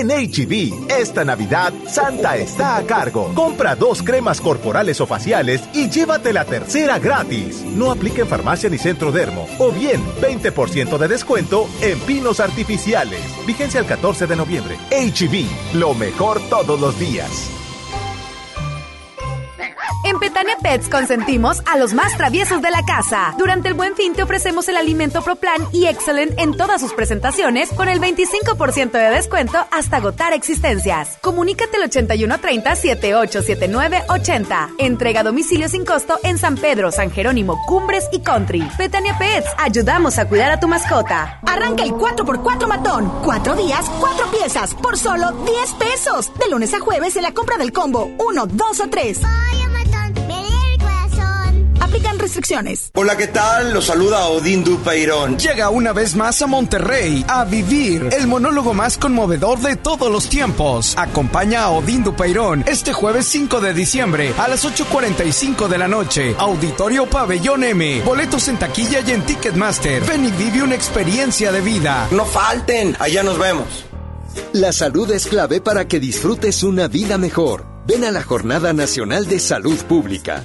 [0.00, 3.34] En HB, esta Navidad, Santa está a cargo.
[3.34, 7.62] Compra dos cremas corporales o faciales y llévate la tercera gratis.
[7.66, 9.46] No aplica en farmacia ni centro dermo.
[9.58, 13.20] O bien, 20% de descuento en pinos artificiales.
[13.46, 14.78] Vigencia el 14 de noviembre.
[14.90, 17.59] HB, lo mejor todos los días.
[20.02, 23.34] En Petania Pets consentimos a los más traviesos de la casa.
[23.36, 27.68] Durante el Buen Fin te ofrecemos el alimento ProPlan y Excellent en todas sus presentaciones
[27.70, 31.18] con el 25% de descuento hasta agotar existencias.
[31.20, 34.74] Comunícate al 8130-787980.
[34.78, 38.66] Entrega a domicilio sin costo en San Pedro, San Jerónimo, Cumbres y Country.
[38.78, 41.40] Petania Pets, ayudamos a cuidar a tu mascota.
[41.46, 43.12] Arranca el 4x4 matón.
[43.22, 46.32] Cuatro días, cuatro piezas, por solo 10 pesos.
[46.38, 49.20] De lunes a jueves en la compra del combo 1, 2 o 3.
[51.90, 52.92] Aplican restricciones.
[52.94, 53.74] Hola, ¿qué tal?
[53.74, 55.36] Los saluda Odín Dupeirón.
[55.36, 60.28] Llega una vez más a Monterrey a vivir el monólogo más conmovedor de todos los
[60.28, 60.94] tiempos.
[60.96, 66.36] Acompaña a Odín Dupeirón este jueves 5 de diciembre a las 8.45 de la noche.
[66.38, 68.02] Auditorio Pabellón M.
[68.02, 70.04] Boletos en taquilla y en Ticketmaster.
[70.04, 72.06] Ven y vive una experiencia de vida.
[72.12, 73.66] No falten, allá nos vemos.
[74.52, 77.66] La salud es clave para que disfrutes una vida mejor.
[77.88, 80.44] Ven a la Jornada Nacional de Salud Pública.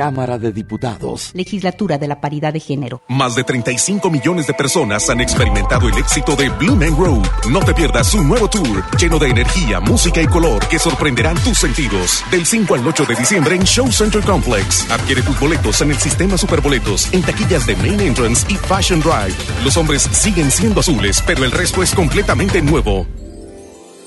[0.00, 1.30] Cámara de Diputados.
[1.34, 3.02] Legislatura de la Paridad de Género.
[3.08, 7.28] Más de 35 millones de personas han experimentado el éxito de Blue Man Road.
[7.50, 11.58] No te pierdas su nuevo tour, lleno de energía, música y color que sorprenderán tus
[11.58, 12.24] sentidos.
[12.30, 14.90] Del 5 al 8 de diciembre en Show Center Complex.
[14.90, 19.36] Adquiere tus boletos en el sistema Superboletos, en taquillas de Main Entrance y Fashion Drive.
[19.62, 23.06] Los hombres siguen siendo azules, pero el resto es completamente nuevo.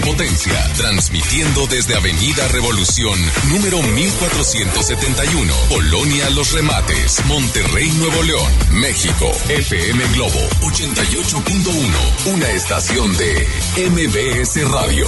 [0.00, 3.18] potencia, transmitiendo desde Avenida Revolución,
[3.48, 9.30] número 1471, Colonia Los Remates, Monterrey, Nuevo León, México.
[9.48, 13.46] FM Globo 88.1, una estación de
[13.90, 15.06] MBS Radio.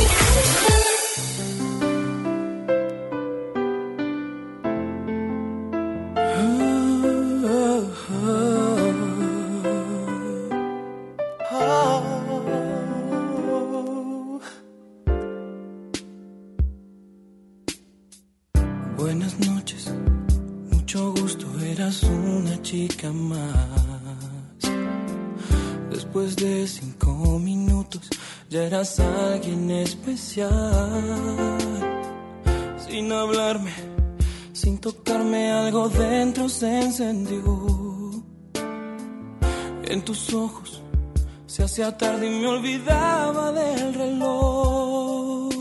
[41.77, 45.53] Hacía tarde y me olvidaba del reloj.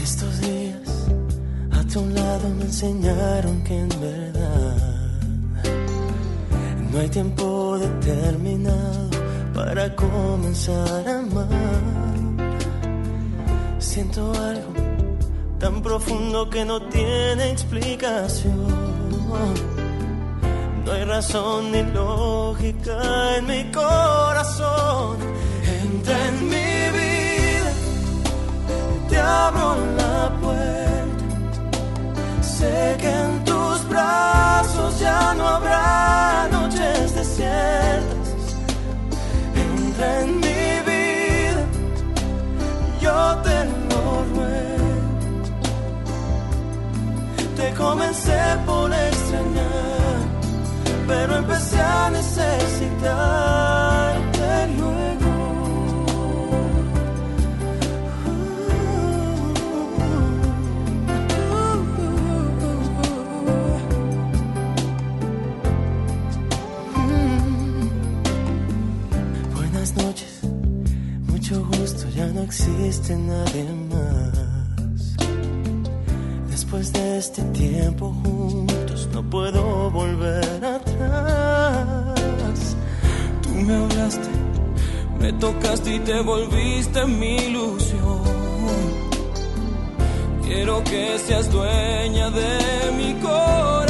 [0.00, 1.08] Estos días
[1.72, 4.76] a tu lado me enseñaron que en verdad
[6.92, 9.10] no hay tiempo determinado
[9.52, 11.48] para comenzar a amar.
[13.80, 14.74] Siento algo
[15.58, 19.73] tan profundo que no tiene explicación.
[20.84, 25.16] No hay razón ni lógica en mi corazón.
[25.82, 27.72] Entra en mi vida,
[29.08, 31.24] te abro la puerta.
[32.42, 38.38] Sé que en tus brazos ya no habrá noches desiertas.
[39.56, 41.64] Entra en mi vida,
[43.00, 44.02] yo te lo
[44.34, 44.90] ruego.
[47.56, 50.03] Te comencé por extrañar
[51.06, 52.66] pero empecé a necesitarte
[54.78, 55.32] luego.
[69.54, 70.40] Buenas noches,
[71.28, 75.16] mucho gusto, ya no existe nadie más.
[76.50, 80.83] Después de este tiempo juntos no puedo volver
[83.42, 84.28] Tú me hablaste,
[85.18, 88.22] me tocaste y te volviste mi ilusión.
[90.44, 93.83] Quiero que seas dueña de mi corazón.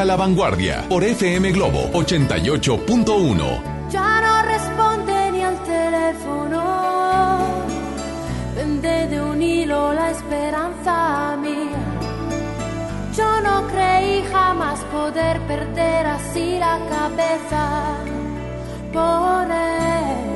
[0.00, 3.90] a la vanguardia por FM Globo 88.1.
[3.90, 7.38] Ya no responde ni al teléfono,
[8.54, 11.82] pende de un hilo la esperanza mía.
[13.14, 17.96] Yo no creí jamás poder perder así la cabeza
[18.94, 20.30] por él,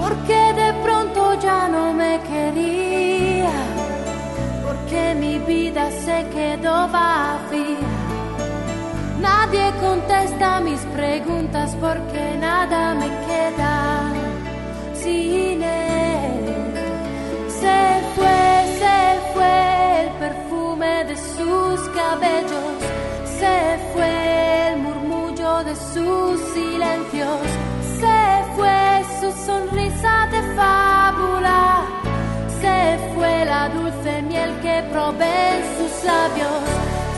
[0.00, 2.81] porque de pronto ya no me quería
[6.04, 7.90] se quedó vacía.
[9.20, 14.12] Nadie contesta mis preguntas porque nada me queda
[14.94, 16.74] sin él.
[17.60, 17.80] Se
[18.14, 18.40] fue,
[18.82, 18.98] se
[19.32, 22.74] fue el perfume de sus cabellos,
[23.38, 27.40] se fue el murmullo de sus silencios,
[28.00, 28.20] se
[28.56, 31.81] fue su sonrisa de fábula
[33.22, 36.62] fue la dulce miel que probé en sus labios.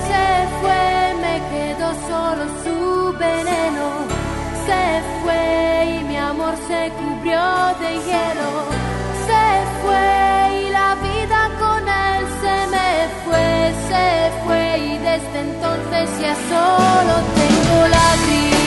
[0.08, 0.26] Se
[0.60, 0.84] fue,
[1.24, 2.78] me quedó solo su
[3.24, 3.86] veneno.
[4.66, 4.82] Se
[5.22, 7.44] fue y mi amor se cubrió
[7.82, 8.50] de hielo.
[9.28, 9.46] Se
[9.80, 10.06] fue
[10.60, 12.90] y la vida con él se me
[13.24, 13.48] fue,
[13.90, 14.06] se
[14.44, 18.63] fue y desde entonces ya solo tengo lágrimas.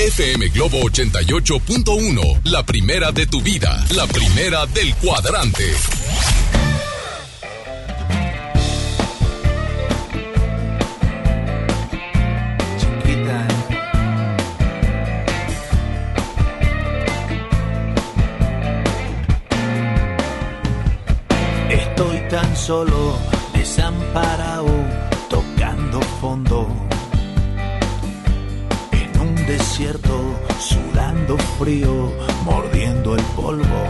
[0.00, 5.62] FM Globo 88.1, la primera de tu vida, la primera del cuadrante.
[21.68, 23.18] Estoy tan solo,
[23.52, 24.72] desamparado,
[25.28, 26.89] tocando fondo
[29.50, 30.16] desierto,
[30.60, 32.12] sudando frío,
[32.44, 33.82] mordiendo el polvo,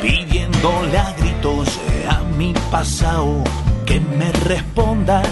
[0.00, 3.42] pidiéndole a gritos a mi pasado
[3.86, 5.22] que me responda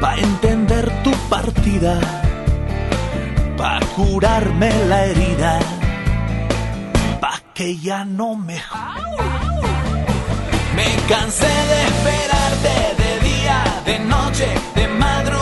[0.00, 1.98] pa entender tu partida,
[3.56, 5.58] pa curarme la herida,
[7.20, 8.58] pa que ya no me
[10.76, 15.39] me cansé de esperarte de día, de noche, de madrugada.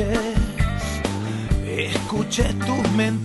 [0.00, 0.34] Noches.
[1.66, 3.19] Escuché tus mentiras,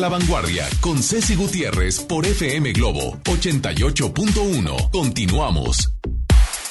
[0.00, 4.90] la Vanguardia con Ceci Gutiérrez por FM Globo 88.1.
[4.90, 5.92] Continuamos.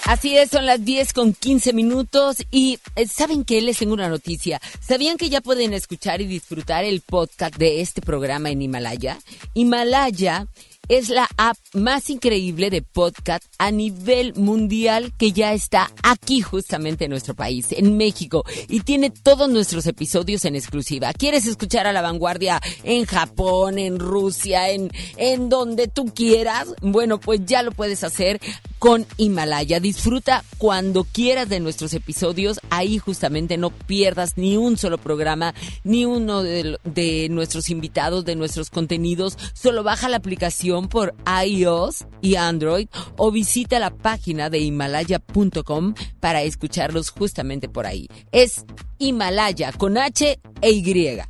[0.06, 3.62] Así es, son las 10 con 15 minutos y eh, ¿saben qué?
[3.62, 4.60] Les tengo una noticia.
[4.80, 9.20] ¿Sabían que ya pueden escuchar y disfrutar el podcast de este programa en Himalaya?
[9.54, 10.48] Himalaya
[10.90, 17.06] es la app más increíble de podcast a nivel mundial que ya está aquí justamente
[17.06, 21.14] en nuestro país, en México, y tiene todos nuestros episodios en exclusiva.
[21.14, 26.74] ¿Quieres escuchar a la vanguardia en Japón, en Rusia, en, en donde tú quieras?
[26.82, 28.42] Bueno, pues ya lo puedes hacer
[28.80, 29.80] con Himalaya.
[29.80, 32.60] Disfruta cuando quieras de nuestros episodios.
[32.72, 35.54] Ahí justamente no pierdas ni un solo programa,
[35.84, 39.38] ni uno de, de nuestros invitados, de nuestros contenidos.
[39.54, 41.16] Solo baja la aplicación por
[41.46, 42.88] iOS y Android
[43.18, 48.08] o visita la página de himalaya.com para escucharlos justamente por ahí.
[48.32, 48.66] Es
[48.98, 51.22] Himalaya con H e Y.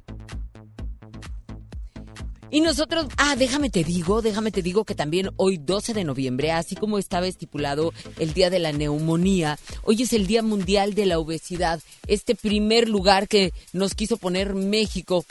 [2.52, 6.52] Y nosotros, ah, déjame te digo, déjame te digo que también hoy 12 de noviembre,
[6.52, 11.06] así como estaba estipulado el Día de la Neumonía, hoy es el Día Mundial de
[11.06, 15.26] la Obesidad, este primer lugar que nos quiso poner México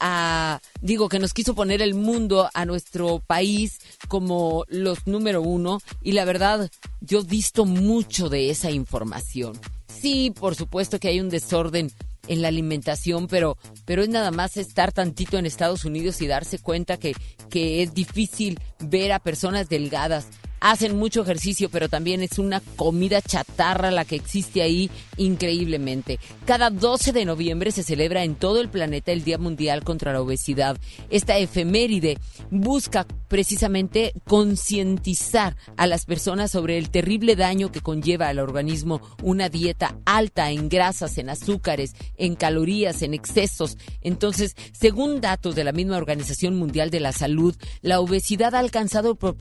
[0.00, 5.80] a, digo, que nos quiso poner el mundo a nuestro país como los número uno
[6.02, 6.70] y la verdad,
[7.00, 9.58] yo visto mucho de esa información.
[9.86, 11.90] Sí, por supuesto que hay un desorden
[12.28, 16.58] en la alimentación, pero, pero es nada más estar tantito en Estados Unidos y darse
[16.58, 17.14] cuenta que,
[17.50, 20.26] que es difícil ver a personas delgadas.
[20.64, 26.20] Hacen mucho ejercicio, pero también es una comida chatarra la que existe ahí increíblemente.
[26.46, 30.20] Cada 12 de noviembre se celebra en todo el planeta el Día Mundial contra la
[30.22, 30.78] Obesidad.
[31.10, 32.16] Esta efeméride
[32.50, 39.48] busca precisamente concientizar a las personas sobre el terrible daño que conlleva al organismo una
[39.48, 43.78] dieta alta en grasas, en azúcares, en calorías, en excesos.
[44.00, 49.16] Entonces, según datos de la misma Organización Mundial de la Salud, la obesidad ha alcanzado
[49.16, 49.34] pro-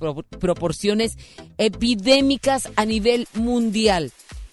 [1.57, 4.11] epidémicas a nivel mundial.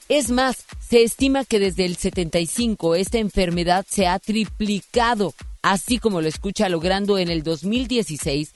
[0.09, 6.23] Es más, se estima que desde el 75 esta enfermedad se ha triplicado, así como
[6.23, 8.55] lo escucha, logrando en el 2016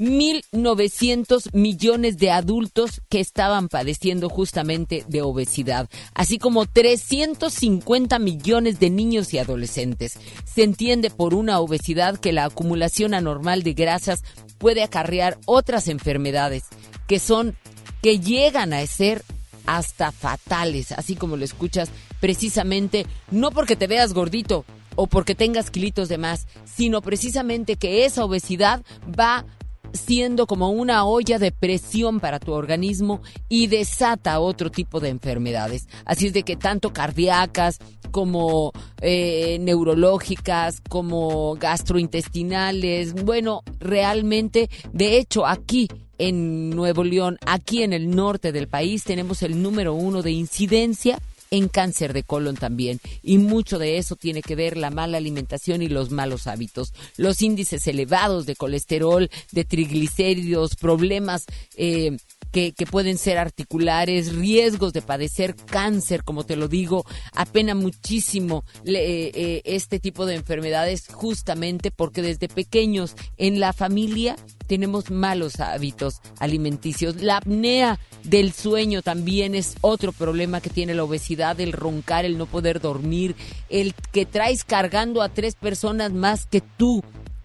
[0.00, 8.88] 1.900 millones de adultos que estaban padeciendo justamente de obesidad, así como 350 millones de
[8.88, 10.18] niños y adolescentes.
[10.46, 14.22] Se entiende por una obesidad que la acumulación anormal de grasas
[14.56, 16.64] puede acarrear otras enfermedades
[17.10, 17.56] que son
[18.02, 19.24] que llegan a ser
[19.66, 24.64] hasta fatales, así como lo escuchas, precisamente no porque te veas gordito
[24.94, 29.44] o porque tengas kilitos de más, sino precisamente que esa obesidad va
[29.92, 35.88] siendo como una olla de presión para tu organismo y desata otro tipo de enfermedades.
[36.04, 37.78] Así es de que tanto cardíacas
[38.12, 38.70] como
[39.00, 45.88] eh, neurológicas, como gastrointestinales, bueno, realmente, de hecho, aquí
[46.20, 51.18] en Nuevo León, aquí en el norte del país, tenemos el número uno de incidencia
[51.50, 53.00] en cáncer de colon también.
[53.22, 56.92] Y mucho de eso tiene que ver la mala alimentación y los malos hábitos.
[57.16, 62.16] Los índices elevados de colesterol, de triglicéridos, problemas eh,
[62.52, 67.04] que, pueden ser articulares, riesgos de padecer cáncer, como te lo digo,
[67.34, 74.36] apena muchísimo eh, eh, este tipo de enfermedades justamente porque desde pequeños en la familia
[74.66, 77.22] tenemos malos hábitos alimenticios.
[77.22, 82.38] La apnea del sueño también es otro problema que tiene la obesidad, el roncar, el
[82.38, 83.36] no poder dormir,
[83.68, 87.02] el que traes cargando a tres personas más que tú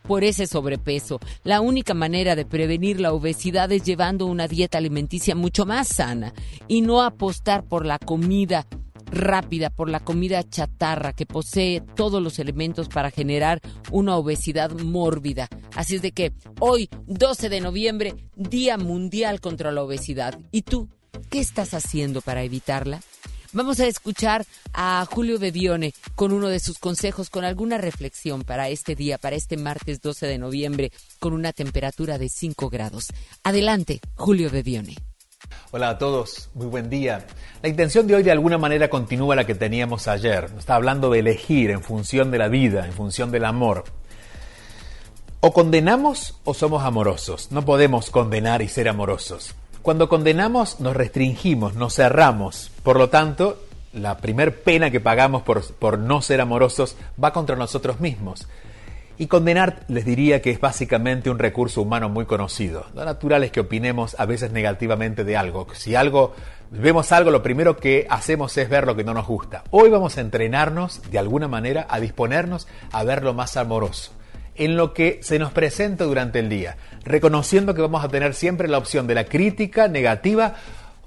[0.07, 1.19] por ese sobrepeso.
[1.43, 6.33] La única manera de prevenir la obesidad es llevando una dieta alimenticia mucho más sana
[6.67, 8.65] y no apostar por la comida
[9.07, 13.61] rápida, por la comida chatarra que posee todos los elementos para generar
[13.91, 15.47] una obesidad mórbida.
[15.75, 20.39] Así es de que hoy, 12 de noviembre, Día Mundial contra la Obesidad.
[20.51, 20.89] ¿Y tú
[21.29, 23.01] qué estás haciendo para evitarla?
[23.55, 28.67] Vamos a escuchar a Julio Bebione con uno de sus consejos, con alguna reflexión para
[28.67, 30.91] este día, para este martes 12 de noviembre,
[31.21, 33.13] con una temperatura de 5 grados.
[33.45, 34.95] Adelante, Julio Bebione.
[35.71, 37.27] Hola a todos, muy buen día.
[37.61, 40.49] La intención de hoy de alguna manera continúa la que teníamos ayer.
[40.59, 43.85] Está hablando de elegir en función de la vida, en función del amor.
[45.39, 47.53] O condenamos o somos amorosos.
[47.53, 49.55] No podemos condenar y ser amorosos.
[49.85, 52.71] Cuando condenamos nos restringimos, nos cerramos.
[52.81, 53.59] Por lo tanto,
[53.93, 58.47] la primer pena que pagamos por, por no ser amorosos va contra nosotros mismos.
[59.19, 62.87] Y condenar les diría que es básicamente un recurso humano muy conocido.
[62.95, 65.67] Lo natural es que opinemos a veces negativamente de algo.
[65.75, 66.33] Si algo
[66.71, 69.65] vemos algo, lo primero que hacemos es ver lo que no nos gusta.
[69.69, 74.13] Hoy vamos a entrenarnos de alguna manera a disponernos a ver lo más amoroso
[74.55, 78.67] en lo que se nos presenta durante el día, reconociendo que vamos a tener siempre
[78.67, 80.55] la opción de la crítica negativa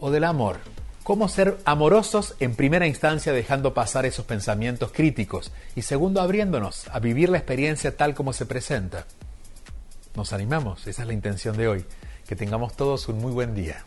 [0.00, 0.58] o del amor.
[1.02, 7.00] Cómo ser amorosos en primera instancia dejando pasar esos pensamientos críticos y segundo abriéndonos a
[7.00, 9.06] vivir la experiencia tal como se presenta.
[10.14, 11.84] Nos animamos, esa es la intención de hoy.
[12.26, 13.86] Que tengamos todos un muy buen día.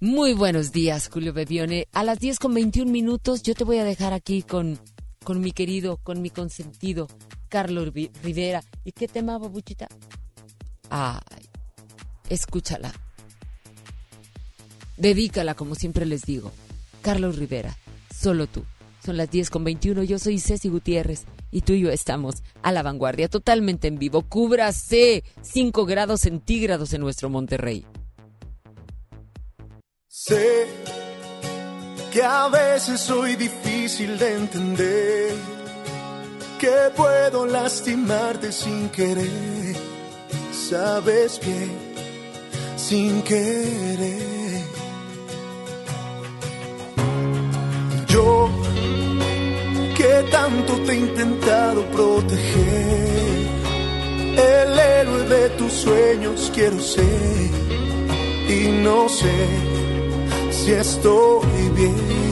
[0.00, 1.88] Muy buenos días, Julio Bebione.
[1.92, 4.78] A las 10 con 21 minutos yo te voy a dejar aquí con,
[5.22, 7.06] con mi querido, con mi consentido,
[7.50, 8.62] Carlos Rivera.
[8.84, 9.88] ¿Y qué tema, babuchita?
[10.88, 11.44] Ay,
[12.30, 12.94] escúchala.
[14.96, 16.52] Dedícala, como siempre les digo.
[17.02, 17.76] Carlos Rivera,
[18.14, 18.64] solo tú.
[19.04, 20.02] Son las 10 con 21.
[20.04, 24.22] Yo soy Ceci Gutiérrez y tú y yo estamos a la vanguardia, totalmente en vivo.
[24.22, 27.84] Cúbrase 5 grados centígrados en nuestro Monterrey.
[30.06, 30.66] Sé
[32.12, 35.59] que a veces soy difícil de entender
[36.60, 39.74] que puedo lastimarte sin querer.
[40.52, 41.72] Sabes bien,
[42.76, 44.62] sin querer.
[48.06, 48.50] Yo,
[49.96, 53.48] que tanto te he intentado proteger,
[54.36, 57.50] el héroe de tus sueños quiero ser.
[58.48, 59.46] Y no sé
[60.50, 62.29] si estoy bien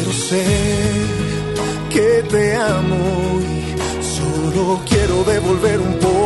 [0.00, 0.44] pero sé
[1.90, 6.19] que te amo y solo quiero devolver un poco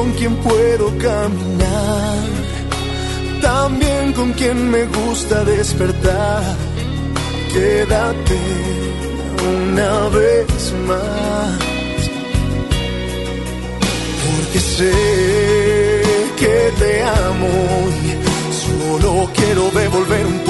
[0.00, 2.20] con quien puedo caminar
[3.42, 6.42] también con quien me gusta despertar.
[7.52, 8.38] Quédate
[9.58, 11.58] una vez más,
[14.24, 14.92] porque sé
[16.40, 17.54] que te amo
[18.00, 18.08] y
[18.64, 20.49] solo quiero devolver un poco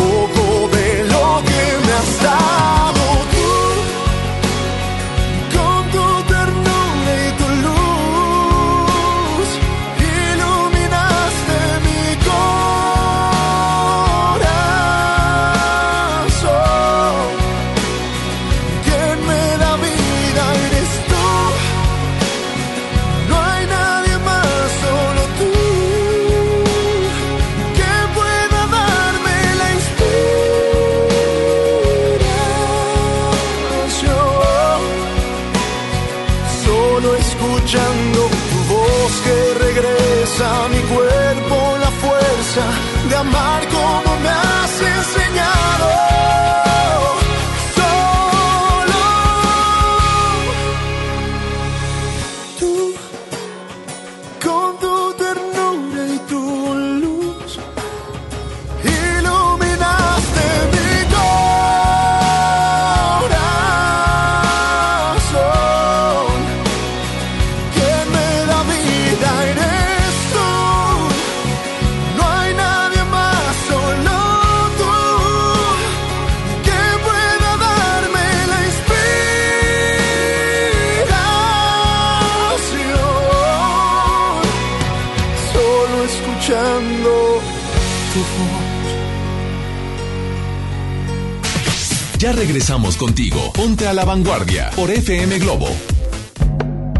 [93.00, 93.50] contigo.
[93.54, 95.66] Ponte a la vanguardia por FM Globo.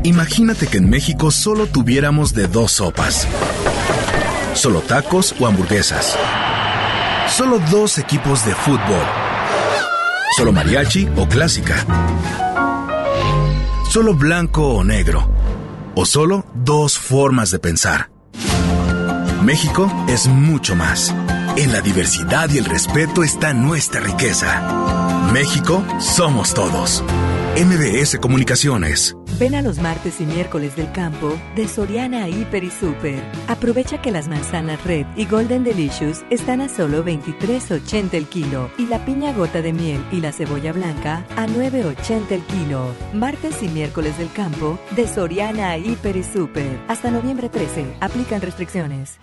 [0.03, 3.29] Imagínate que en México solo tuviéramos de dos sopas.
[4.55, 6.17] Solo tacos o hamburguesas.
[7.29, 9.05] Solo dos equipos de fútbol.
[10.39, 11.85] Solo mariachi o clásica.
[13.91, 15.31] Solo blanco o negro.
[15.95, 18.11] O solo dos formas de pensar.
[19.45, 21.15] México es mucho más.
[21.57, 24.80] En la diversidad y el respeto está nuestra riqueza.
[25.33, 27.05] México somos todos.
[27.57, 29.17] MBS Comunicaciones.
[29.39, 33.23] Ven a los martes y miércoles del campo de Soriana Hiper y Super.
[33.47, 38.87] Aprovecha que las manzanas Red y Golden Delicious están a solo 23.80 el kilo y
[38.87, 42.93] la piña gota de miel y la cebolla blanca a 9.80 el kilo.
[43.15, 46.81] Martes y miércoles del campo de Soriana Hiper y Super.
[46.89, 47.99] Hasta noviembre 13.
[48.01, 49.19] Aplican restricciones.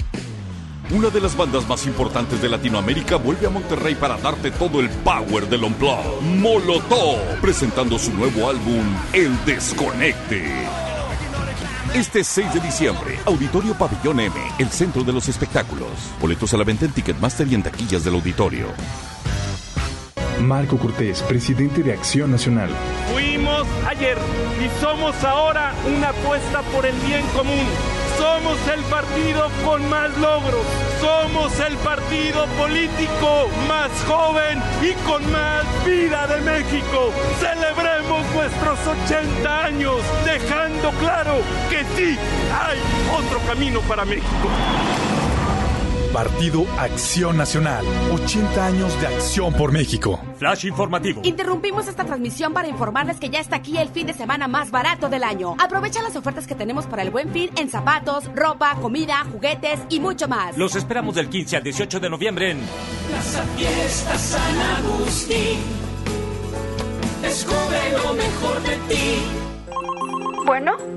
[0.89, 4.89] Una de las bandas más importantes de Latinoamérica vuelve a Monterrey para darte todo el
[4.89, 6.21] power del Unplugged.
[6.39, 10.45] Molotov, presentando su nuevo álbum, El Desconecte.
[11.93, 15.89] Este 6 de diciembre, Auditorio Pabellón M, el centro de los espectáculos.
[16.21, 18.67] Boletos a la venta en Ticketmaster y en taquillas del auditorio.
[20.41, 22.69] Marco Cortés, presidente de Acción Nacional.
[23.11, 24.17] Fuimos ayer
[24.63, 27.65] y somos ahora una apuesta por el bien común.
[28.17, 30.65] Somos el partido con más logros.
[30.99, 37.11] Somos el partido político más joven y con más vida de México.
[37.39, 41.35] Celebremos nuestros 80 años, dejando claro
[41.69, 42.17] que sí
[42.51, 42.79] hay
[43.17, 44.49] otro camino para México.
[46.13, 47.85] Partido Acción Nacional.
[48.13, 50.19] 80 años de acción por México.
[50.37, 51.21] Flash informativo.
[51.23, 55.09] Interrumpimos esta transmisión para informarles que ya está aquí el fin de semana más barato
[55.09, 55.55] del año.
[55.59, 59.99] Aprovecha las ofertas que tenemos para el buen fin en zapatos, ropa, comida, juguetes y
[59.99, 60.57] mucho más.
[60.57, 62.59] Los esperamos del 15 al 18 de noviembre en
[63.09, 65.59] Plaza Fiesta San Agustín.
[67.21, 69.21] Descubre lo mejor de ti.
[70.45, 70.96] Bueno.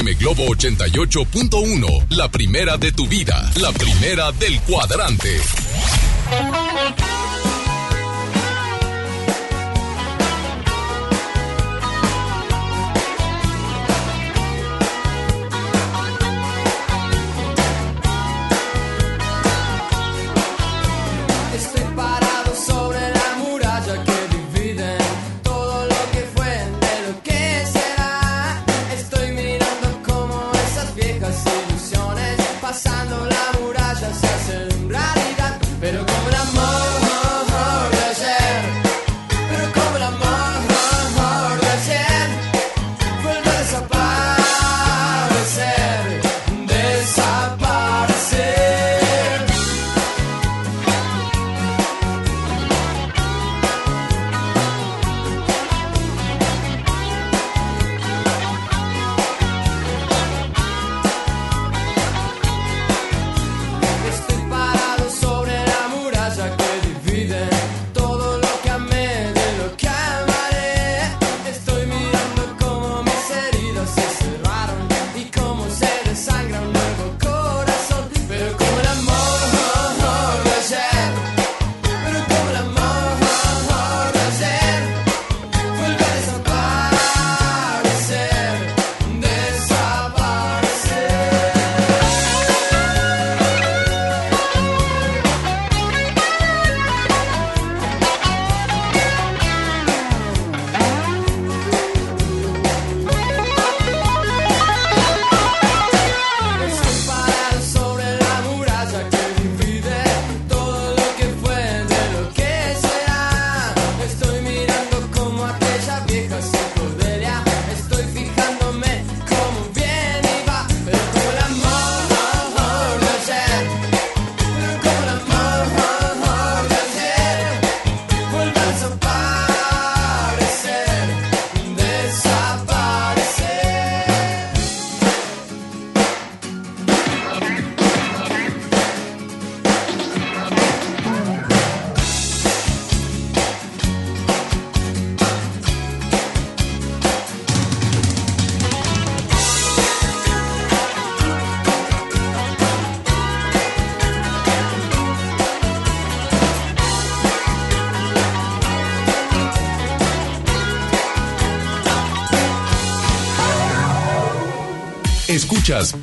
[0.00, 5.59] FM Globo 88.1, la primera de tu vida, la primera del cuadrante.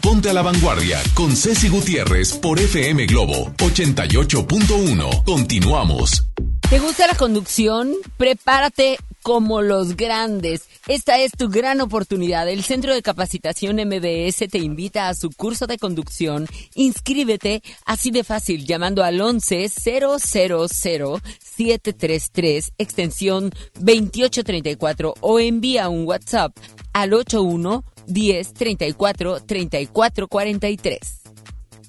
[0.02, 5.26] Ponte a la Vanguardia con Ceci Gutiérrez por FM Globo 88.1.
[5.26, 6.26] Continuamos.
[6.70, 7.92] ¿Te gusta la conducción?
[8.16, 10.70] Prepárate como los grandes.
[10.88, 12.48] Esta es tu gran oportunidad.
[12.48, 16.48] El Centro de Capacitación MBS te invita a su curso de conducción.
[16.76, 26.56] Inscríbete así de fácil llamando al 11 000 733 extensión 2834 o envía un WhatsApp
[26.94, 31.00] al 81 10 34 34 43.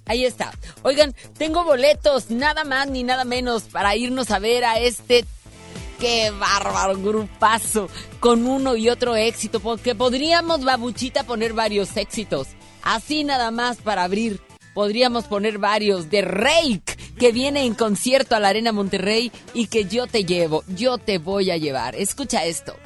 [0.07, 0.53] Ahí está.
[0.83, 5.25] Oigan, tengo boletos, nada más ni nada menos, para irnos a ver a este
[6.01, 7.89] qué bárbaro grupazo
[8.21, 12.49] con uno y otro éxito, porque podríamos, babuchita, poner varios éxitos.
[12.83, 14.41] Así nada más para abrir.
[14.73, 19.85] Podríamos poner varios de Rake, que viene en concierto a la Arena Monterrey y que
[19.85, 21.97] yo te llevo, yo te voy a llevar.
[21.97, 22.77] Escucha esto.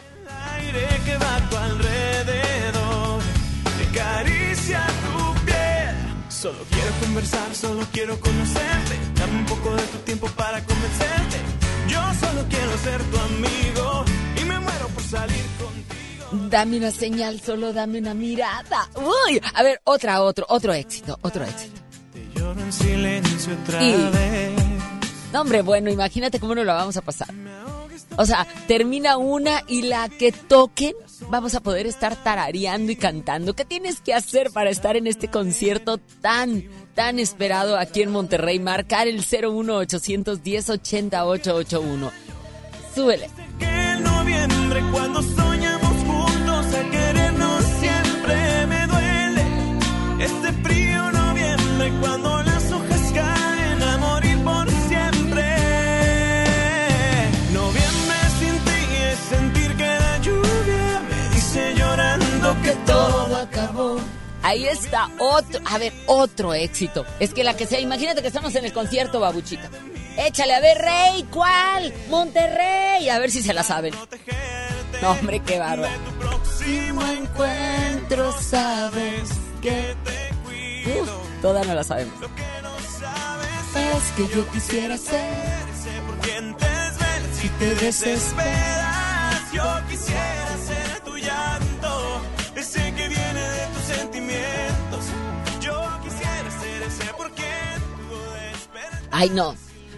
[4.70, 5.96] Acaricia tu piel.
[6.28, 8.98] Solo quiero conversar, solo quiero conocerte.
[9.16, 11.38] Dame un poco de tu tiempo para convencerte.
[11.88, 14.04] Yo solo quiero ser tu amigo
[14.40, 16.48] y me muero por salir contigo.
[16.50, 18.88] Dame una señal, solo dame una mirada.
[18.96, 21.80] Uy, a ver, otra, otro, otro éxito, otro éxito.
[22.34, 24.52] Lloro en silencio otra Y- vez.
[25.32, 27.28] No, hombre, bueno, imagínate cómo nos la vamos a pasar.
[28.16, 30.94] O sea, termina una y la que toquen,
[31.30, 33.54] vamos a poder estar tarareando y cantando.
[33.54, 36.64] ¿Qué tienes que hacer para estar en este concierto tan,
[36.94, 38.58] tan esperado aquí en Monterrey?
[38.58, 42.12] Marcar el 01810 80881.
[42.94, 43.30] Súbele.
[43.60, 49.44] En noviembre cuando soñamos juntos a querernos siempre me duele
[50.20, 52.51] este frío noviembre cuando las
[62.62, 64.00] que todo acabó
[64.42, 67.06] Ahí está otro, a ver, otro éxito.
[67.20, 69.70] Es que la que sea, imagínate que estamos en el concierto, babuchita.
[70.16, 71.92] Échale, a ver, Rey, ¿cuál?
[72.10, 73.94] Monterrey, a ver si se la saben.
[75.00, 75.94] No, hombre, qué bárbaro.
[76.18, 79.30] próximo encuentro sabes
[79.60, 80.32] que te
[81.00, 81.08] Uf,
[81.40, 82.14] todas no la sabemos.
[83.74, 86.66] Es que yo quisiera ser por quien te
[87.40, 89.52] si te desesperas.
[89.52, 91.71] Yo quisiera ser tu llanto,
[92.56, 95.04] ese que viene de tus sentimientos.
[95.60, 98.16] Yo quisiera ser ese por quien tú
[98.50, 99.08] despertas.
[99.10, 99.54] Ay, no.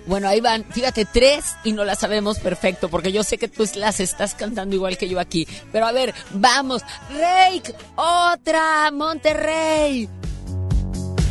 [0.07, 3.65] Bueno, ahí van, fíjate, tres y no las sabemos perfecto, porque yo sé que tú
[3.77, 5.49] las estás cantando igual que yo aquí.
[5.73, 10.09] Pero a ver, vamos, Rake, otra, Monterrey.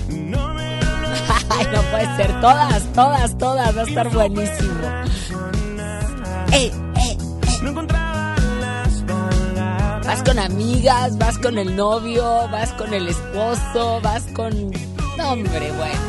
[1.49, 4.73] Ay, no puede ser, todas, todas, todas, va a estar buenísimo.
[6.51, 7.17] ¡Ey, ey,
[10.05, 14.71] Vas con amigas, vas con el novio, vas con el esposo, vas con...
[15.17, 16.01] No, hombre, bueno.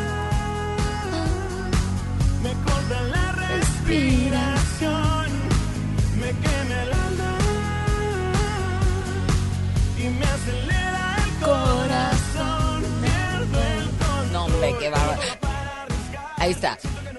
[2.42, 5.26] Me corta la respiración,
[6.18, 7.38] me quema el alma
[9.98, 12.82] y me acelera el corazón.
[13.00, 14.32] Pierdo el control.
[14.32, 15.22] No, hombre, qué bárbaro.
[16.38, 16.76] Ahí está,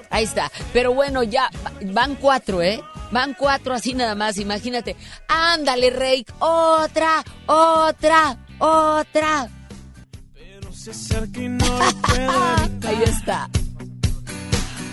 [0.10, 0.52] ahí está.
[0.74, 2.82] Pero bueno, ya va- van cuatro, ¿eh?
[3.16, 4.98] Van cuatro así nada más, imagínate.
[5.30, 9.50] Ándale, Rey, otra, otra, otra.
[10.34, 12.70] Pero se acerca y no lo evitar.
[12.88, 13.50] Ahí está.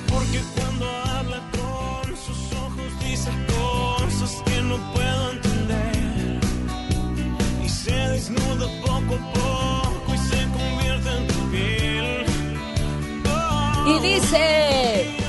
[0.09, 6.41] Porque cuando habla con sus ojos dice cosas que no puedo entender.
[7.65, 12.27] Y se desnuda poco a poco y se convierte en tu piel.
[13.27, 15.22] Oh, Y dice...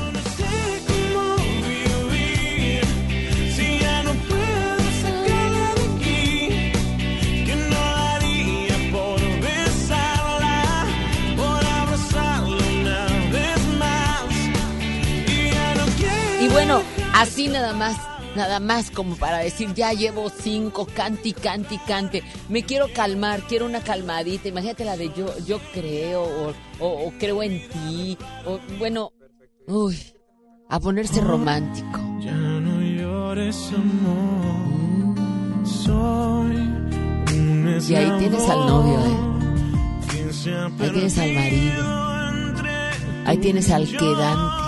[16.53, 16.81] bueno,
[17.13, 17.97] así nada más,
[18.35, 22.23] nada más como para decir, ya llevo cinco, canti, canti, cante.
[22.49, 24.47] Me quiero calmar, quiero una calmadita.
[24.47, 29.11] Imagínate la de yo, yo creo, o, o- o creo en ti, o bueno,
[29.67, 29.97] uy,
[30.69, 31.99] a ponerse romántico.
[32.21, 35.17] Ya no llores, amor.
[35.65, 36.55] Soy
[37.35, 39.17] un Y ahí tienes al novio, ¿eh?
[40.79, 41.93] Ahí tienes al marido.
[43.25, 44.62] Ahí tienes al quedante.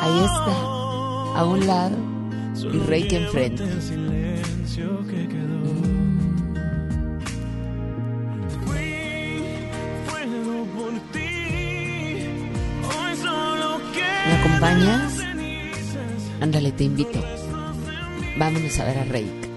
[0.00, 0.54] Ahí está,
[1.38, 1.96] a un lado,
[2.72, 3.64] y Rey que enfrente.
[14.26, 15.18] ¿Me acompañas?
[16.40, 17.18] Ándale, te invito.
[18.36, 19.48] Vámonos a ver a Rey.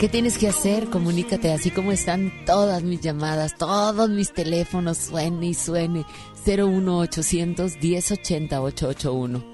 [0.00, 0.88] ¿Qué tienes que hacer?
[0.88, 6.06] Comunícate así como están todas mis llamadas, todos mis teléfonos, suene y suene.
[6.46, 9.44] 01800 1080 881.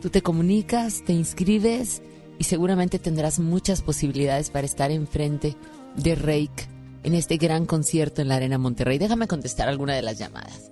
[0.00, 2.02] Tú te comunicas, te inscribes
[2.38, 5.56] y seguramente tendrás muchas posibilidades para estar enfrente
[5.96, 6.68] de Reik
[7.02, 8.98] en este gran concierto en la Arena Monterrey.
[8.98, 10.70] Déjame contestar alguna de las llamadas.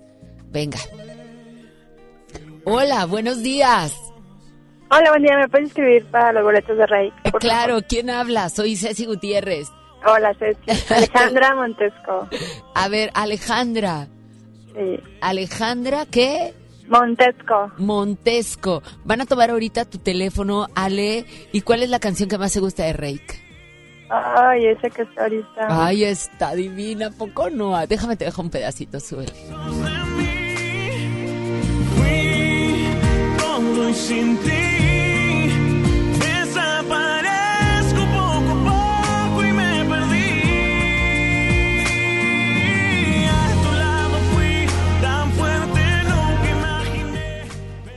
[0.51, 0.77] Venga.
[2.65, 3.95] Hola, buenos días.
[4.89, 5.37] Hola, buen día.
[5.37, 7.13] ¿Me puedes escribir para los boletos de Rey?
[7.23, 8.49] Eh, claro, ¿quién habla?
[8.49, 9.67] Soy Ceci Gutiérrez.
[10.05, 10.93] Hola, Ceci.
[10.93, 12.29] Alejandra Montesco.
[12.75, 14.07] A ver, Alejandra.
[14.75, 14.99] Sí.
[15.21, 16.53] Alejandra, ¿qué?
[16.87, 17.71] Montesco.
[17.77, 18.83] Montesco.
[19.03, 21.25] Van a tomar ahorita tu teléfono, Ale.
[21.51, 23.43] ¿Y cuál es la canción que más te gusta de Reik?
[24.09, 25.67] Ay, ese que está ahorita.
[25.69, 27.75] Ay, está divina, poco no.
[27.87, 29.25] Déjame te dejo un pedacito, sube.
[33.39, 34.84] Todo y sin ti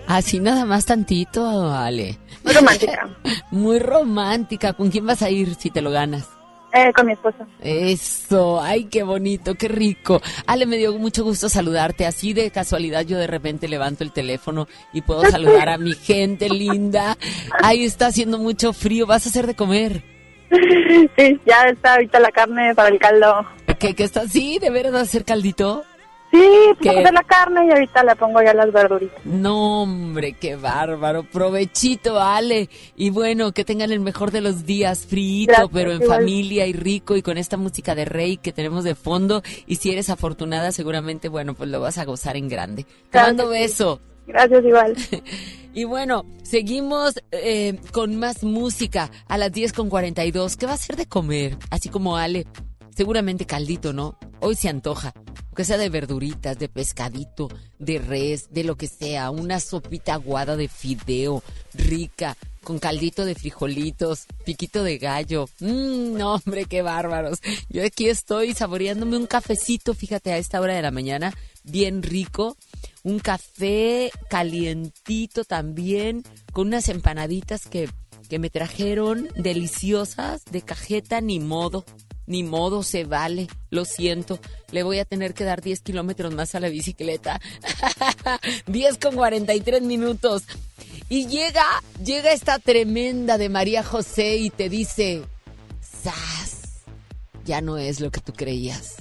[0.09, 2.16] Así nada más tantito, Ale.
[2.43, 3.09] Muy romántica.
[3.51, 4.72] Muy romántica.
[4.72, 6.30] ¿Con quién vas a ir si te lo ganas?
[6.72, 7.47] Eh, con mi esposo.
[7.60, 10.22] Eso, ay, qué bonito, qué rico.
[10.47, 12.06] Ale, me dio mucho gusto saludarte.
[12.06, 16.48] Así de casualidad yo de repente levanto el teléfono y puedo saludar a mi gente
[16.48, 17.18] linda.
[17.62, 19.06] Ahí está haciendo mucho frío.
[19.06, 20.02] ¿Vas a hacer de comer?
[21.18, 23.47] Sí, ya está ahorita la carne para el caldo.
[23.78, 24.26] ¿Qué, qué está?
[24.26, 25.85] Sí, ¿de veras vas a hacer caldito?
[26.31, 26.47] Sí,
[26.79, 29.25] puse la carne y ahorita le pongo ya las verduritas.
[29.25, 31.23] No, hombre, qué bárbaro.
[31.25, 32.69] Provechito, Ale.
[32.97, 36.19] Y bueno, que tengan el mejor de los días, frío, pero en igual.
[36.19, 39.43] familia y rico y con esta música de rey que tenemos de fondo.
[39.67, 42.85] Y si eres afortunada, seguramente, bueno, pues lo vas a gozar en grande.
[42.85, 43.51] Te Claro mando sí.
[43.61, 44.01] beso.
[44.27, 44.97] Gracias, igual.
[45.75, 50.57] Y bueno, seguimos eh, con más música a las 10 con 42.
[50.57, 51.57] ¿Qué va a ser de comer?
[51.71, 52.47] Así como Ale.
[52.99, 54.19] Seguramente caldito, ¿no?
[54.41, 55.15] Hoy se antoja.
[55.55, 57.49] Que sea de verduritas, de pescadito,
[57.79, 59.31] de res, de lo que sea.
[59.31, 61.45] Una sopita aguada de fideo,
[61.75, 65.49] rica, con caldito de frijolitos, piquito de gallo.
[65.61, 67.39] Mmm, no, hombre, qué bárbaros.
[67.69, 72.57] Yo aquí estoy saboreándome un cafecito, fíjate, a esta hora de la mañana, bien rico.
[73.05, 77.89] Un café calientito también, con unas empanaditas que,
[78.29, 81.85] que me trajeron deliciosas de cajeta, ni modo.
[82.29, 83.49] Ni modo, se vale.
[83.71, 84.39] Lo siento.
[84.71, 87.41] Le voy a tener que dar 10 kilómetros más a la bicicleta.
[88.67, 90.45] 10 con 43 minutos.
[91.09, 91.65] Y llega,
[92.05, 95.23] llega esta tremenda de María José y te dice,
[95.81, 96.85] ¡Sas!
[97.47, 98.97] Ya no es lo que tú creías.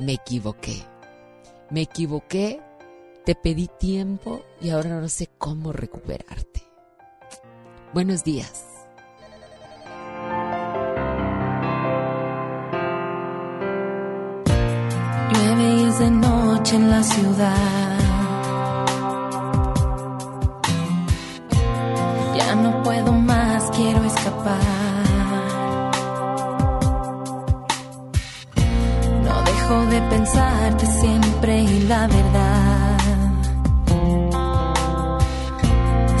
[0.00, 0.82] Me equivoqué.
[1.70, 2.60] Me equivoqué,
[3.24, 6.64] te pedí tiempo y ahora no sé cómo recuperarte.
[7.94, 8.75] Buenos días.
[15.30, 17.98] Llueve y es de noche en la ciudad.
[22.36, 24.58] Ya no puedo más, quiero escapar.
[29.24, 32.98] No dejo de pensarte siempre y la verdad.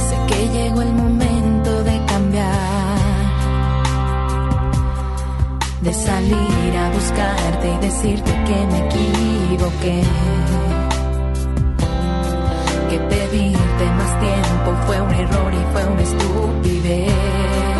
[0.08, 1.25] Sé que llegó el momento
[5.86, 10.02] de salir a buscarte y decirte que me equivoqué.
[12.90, 17.75] Que pedirte más tiempo fue un error y fue una estupidez.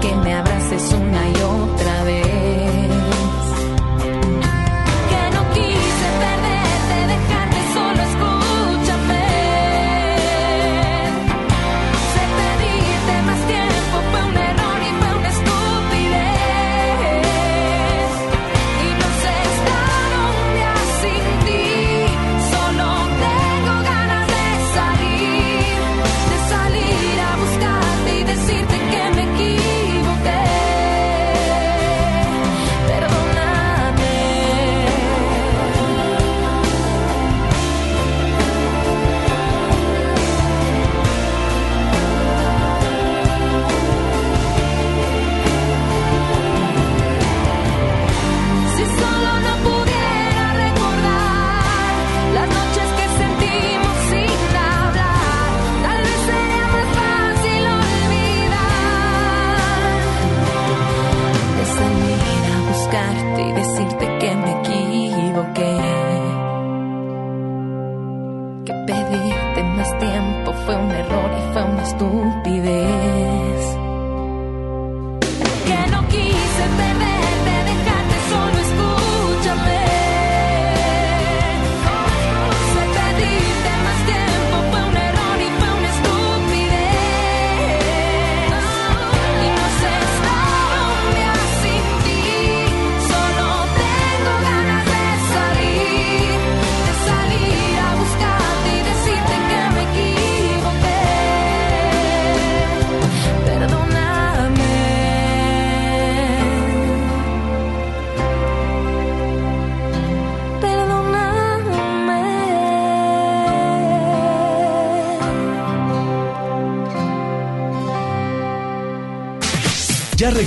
[0.00, 0.47] que me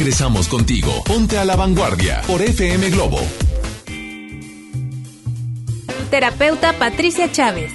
[0.02, 1.04] regresamos contigo.
[1.06, 3.20] Ponte a la vanguardia por FM Globo.
[6.10, 7.72] Terapeuta Patricia Chávez.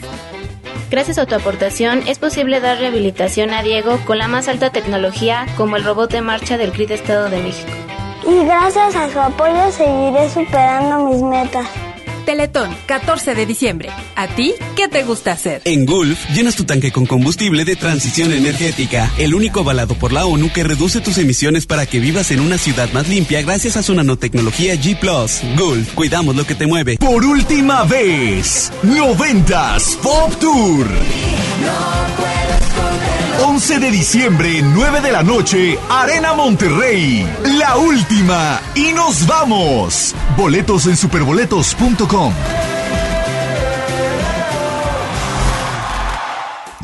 [0.90, 5.46] Gracias a tu aportación es posible dar rehabilitación a Diego con la más alta tecnología
[5.56, 7.70] como el robot de marcha del CRIT Estado de México.
[8.28, 11.68] Y gracias a su apoyo seguiré superando mis metas.
[12.24, 13.90] Teletón, 14 de diciembre.
[14.16, 14.52] ¿A ti
[14.86, 15.62] qué te gusta hacer?
[15.64, 20.26] En Gulf, llenas tu tanque con combustible de transición energética, el único avalado por la
[20.26, 23.82] ONU que reduce tus emisiones para que vivas en una ciudad más limpia gracias a
[23.82, 24.98] su nanotecnología G⁇
[25.56, 26.98] Gulf, cuidamos lo que te mueve.
[26.98, 30.86] Por última vez, 90s Pop Tour.
[33.44, 37.26] 11 de diciembre, 9 de la noche, Arena Monterrey.
[37.58, 38.60] La última.
[38.74, 40.14] Y nos vamos.
[40.36, 42.32] Boletos en superboletos.com.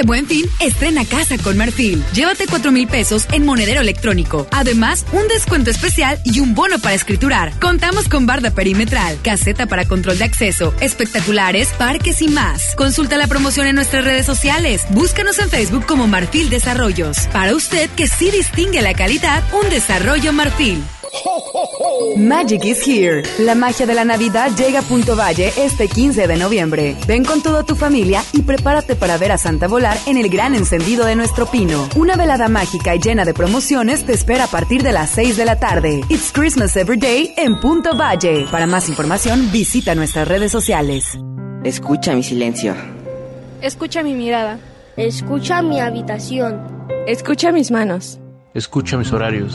[0.00, 2.02] Este buen fin, estrena casa con Marfil.
[2.14, 4.46] Llévate 4 mil pesos en monedero electrónico.
[4.50, 7.52] Además, un descuento especial y un bono para escriturar.
[7.60, 12.74] Contamos con barda perimetral, caseta para control de acceso, espectaculares, parques y más.
[12.76, 14.86] Consulta la promoción en nuestras redes sociales.
[14.88, 17.18] Búscanos en Facebook como Marfil Desarrollos.
[17.30, 20.82] Para usted que sí distingue la calidad, un desarrollo Marfil.
[22.16, 23.22] Magic is here.
[23.38, 26.96] La magia de la Navidad llega a Punto Valle este 15 de noviembre.
[27.06, 30.54] Ven con toda tu familia y prepárate para ver a Santa volar en el gran
[30.54, 31.88] encendido de nuestro pino.
[31.96, 35.44] Una velada mágica y llena de promociones te espera a partir de las 6 de
[35.44, 36.00] la tarde.
[36.08, 38.46] It's Christmas Every Day en Punto Valle.
[38.50, 41.18] Para más información, visita nuestras redes sociales.
[41.64, 42.74] Escucha mi silencio.
[43.60, 44.58] Escucha mi mirada.
[44.96, 46.86] Escucha mi habitación.
[47.06, 48.18] Escucha mis manos.
[48.54, 49.54] Escucha mis horarios.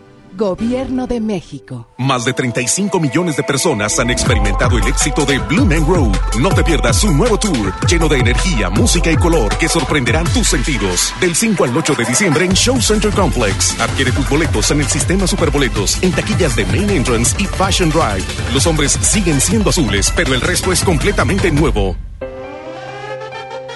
[0.35, 1.87] Gobierno de México.
[1.97, 6.15] Más de 35 millones de personas han experimentado el éxito de Blue Man Road.
[6.39, 10.47] No te pierdas un nuevo tour lleno de energía, música y color que sorprenderán tus
[10.47, 11.13] sentidos.
[11.19, 13.79] Del 5 al 8 de diciembre en Show Center Complex.
[13.79, 18.25] Adquiere tus boletos en el sistema Superboletos, en taquillas de Main Entrance y Fashion Drive.
[18.53, 21.95] Los hombres siguen siendo azules, pero el resto es completamente nuevo.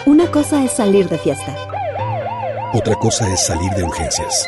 [0.05, 1.55] Una cosa es salir de fiesta.
[2.73, 4.47] Otra cosa es salir de urgencias.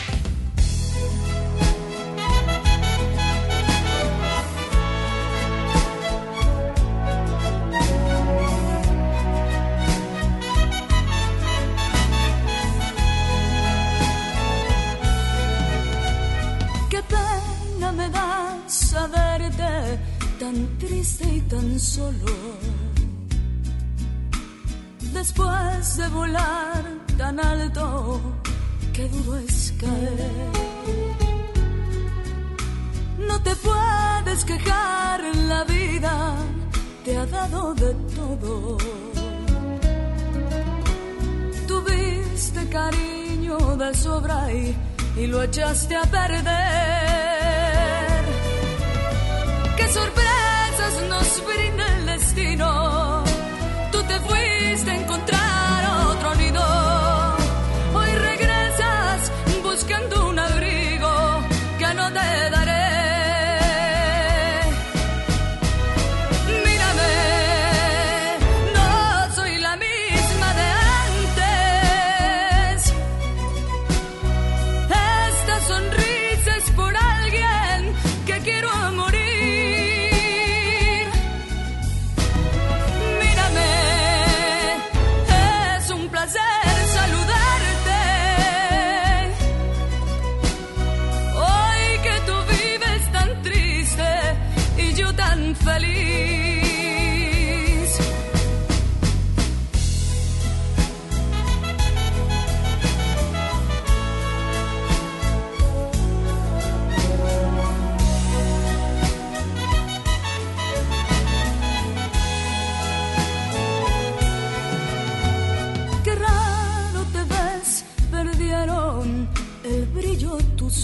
[29.01, 30.51] qué duro es caer.
[33.17, 35.19] No te puedes quejar,
[35.51, 36.35] la vida
[37.03, 38.77] te ha dado de todo.
[41.67, 44.75] Tuviste cariño de sobra y,
[45.17, 46.51] y lo echaste a perder.
[49.77, 53.30] Qué sorpresas nos brinda el destino.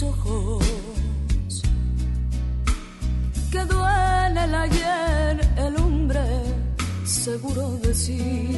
[0.02, 0.64] Ojos.
[3.50, 6.20] Que duele el ayer, el hombre
[7.04, 8.56] seguro de sí.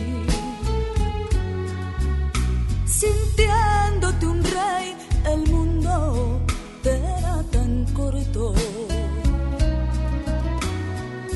[2.87, 4.97] Sintiéndote un rey,
[5.33, 6.41] el mundo
[6.83, 8.55] te era tan corto.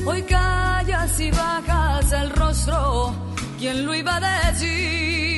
[0.05, 3.13] Hoy callas y bajas el rostro,
[3.57, 5.34] ¿quién lo iba a decir?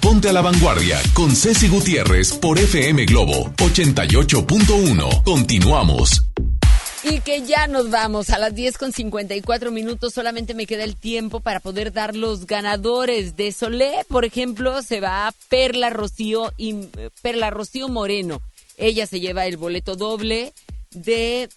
[0.00, 5.22] Ponte a la Vanguardia con Ceci Gutiérrez por FM Globo 88.1.
[5.22, 6.22] Continuamos.
[7.02, 10.14] Y que ya nos vamos a las 10 con 54 minutos.
[10.14, 13.36] Solamente me queda el tiempo para poder dar los ganadores.
[13.36, 16.86] De Solé, por ejemplo, se va Perla Rocío y
[17.20, 18.40] Perla Rocío Moreno.
[18.78, 20.54] Ella se lleva el boleto doble
[20.92, 21.50] de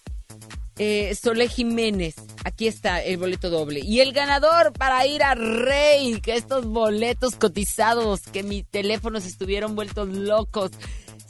[0.78, 2.14] eh, Solé Jiménez.
[2.44, 3.80] Aquí está el boleto doble.
[3.80, 9.74] Y el ganador para ir a Rey, que estos boletos cotizados, que mis teléfonos estuvieron
[9.74, 10.72] vueltos locos.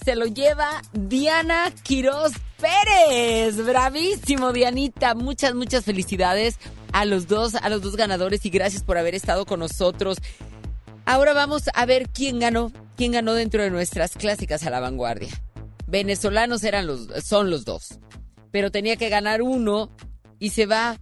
[0.04, 3.56] Se lo lleva Diana Quiroz Pérez.
[3.64, 5.14] Bravísimo, Dianita.
[5.14, 6.58] Muchas, muchas felicidades
[6.92, 10.18] a los dos, a los dos ganadores y gracias por haber estado con nosotros.
[11.06, 15.30] Ahora vamos a ver quién ganó, quién ganó dentro de nuestras clásicas a la vanguardia.
[15.86, 17.98] Venezolanos eran los, son los dos.
[18.54, 19.90] Pero tenía que ganar uno
[20.38, 21.00] y se va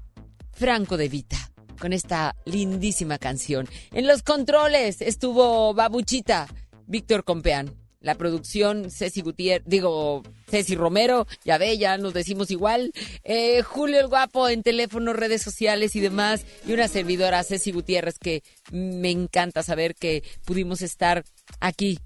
[0.52, 1.36] Franco de Vita
[1.78, 3.68] con esta lindísima canción.
[3.92, 6.48] En los controles estuvo Babuchita,
[6.86, 7.76] Víctor Compeán.
[8.00, 12.90] La producción, Ceci Gutiérrez, digo, Ceci Romero, ya ve, ya nos decimos igual.
[13.22, 16.46] Eh, Julio el Guapo en teléfono, redes sociales y demás.
[16.66, 21.22] Y una servidora, Ceci Gutiérrez, que me encanta saber que pudimos estar
[21.60, 21.98] aquí,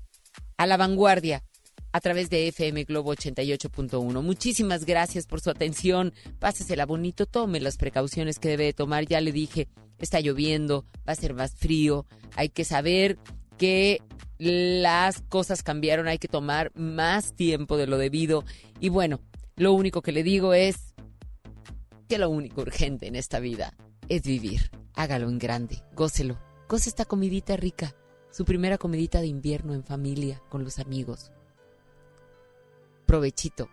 [0.57, 1.45] a la vanguardia,
[1.97, 4.21] a través de FM Globo 88.1.
[4.21, 6.13] Muchísimas gracias por su atención.
[6.39, 9.07] Pásesela bonito, tome las precauciones que debe tomar.
[9.07, 9.67] Ya le dije,
[9.99, 12.05] está lloviendo, va a ser más frío.
[12.35, 13.17] Hay que saber
[13.57, 14.03] que
[14.37, 18.45] las cosas cambiaron, hay que tomar más tiempo de lo debido.
[18.79, 19.23] Y bueno,
[19.57, 20.95] lo único que le digo es
[22.11, 23.73] que lo único urgente en esta vida
[24.11, 24.71] es vivir.
[24.93, 26.39] Hágalo en grande, gócelo.
[26.69, 27.97] Goce esta comidita rica,
[28.31, 31.33] su primera comidita de invierno en familia, con los amigos.
[33.07, 33.69] Provechito.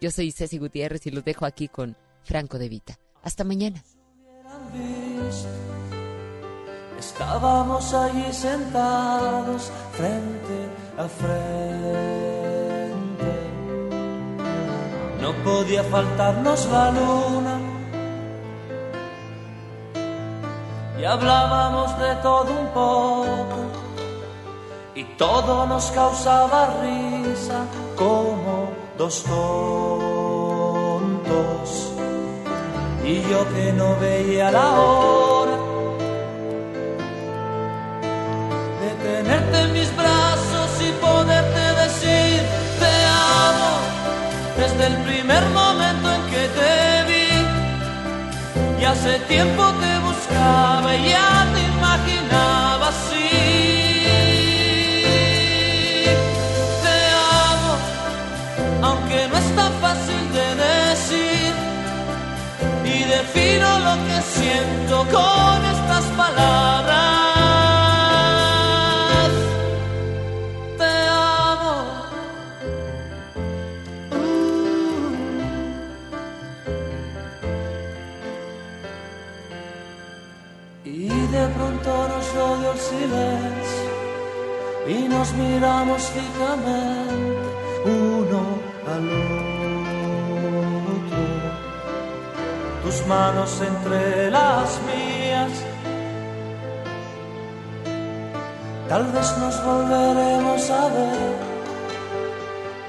[0.00, 2.98] Yo soy Ceci Gutiérrez y los dejo aquí con Franco de Vita.
[3.22, 3.82] Hasta mañana.
[6.98, 10.68] Estábamos allí sentados frente
[10.98, 12.34] a frente.
[15.20, 17.60] No podía faltarnos la luna.
[20.98, 23.58] Y hablábamos de todo un poco.
[24.94, 27.66] Y todo nos causaba risa
[27.96, 28.33] como
[28.96, 29.42] dos tontos.
[33.04, 35.56] Y yo que no veía la hora
[38.80, 42.42] de tenerte en mis brazos y poderte decir
[42.80, 42.92] te
[43.46, 43.72] amo
[44.56, 47.28] desde el primer momento en que te vi.
[48.80, 51.33] Y hace tiempo te buscaba ya
[59.56, 61.52] tan fácil de decir.
[62.84, 67.04] Y defino lo que siento con estas palabras.
[70.78, 71.76] Te amo.
[80.84, 83.94] Y de pronto nos rodeó el silencio
[84.86, 87.24] y nos miramos fijamente
[87.84, 88.63] uno
[88.94, 89.54] al otro.
[92.82, 95.52] Tus manos entre las mías.
[98.88, 101.34] Tal vez nos volveremos a ver.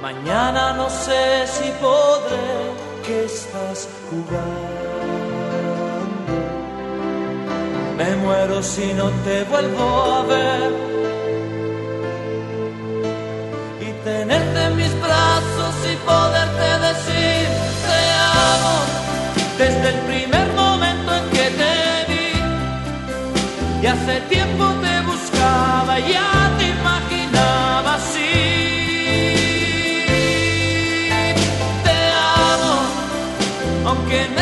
[0.01, 2.47] Mañana no sé si podré
[3.05, 4.95] que estás jugando.
[7.97, 9.87] Me muero si no te vuelvo
[10.17, 10.71] a ver.
[13.87, 15.54] Y tenerte en mis brazos
[15.91, 17.47] y poderte decir
[17.87, 18.01] te
[18.51, 18.75] amo
[19.57, 21.75] desde el primer momento en que te
[22.09, 22.31] vi.
[23.83, 28.33] Y hace tiempo te buscaba, ya te imaginaba así.
[31.85, 31.97] Te
[32.51, 32.75] amo,
[33.89, 34.41] aunque no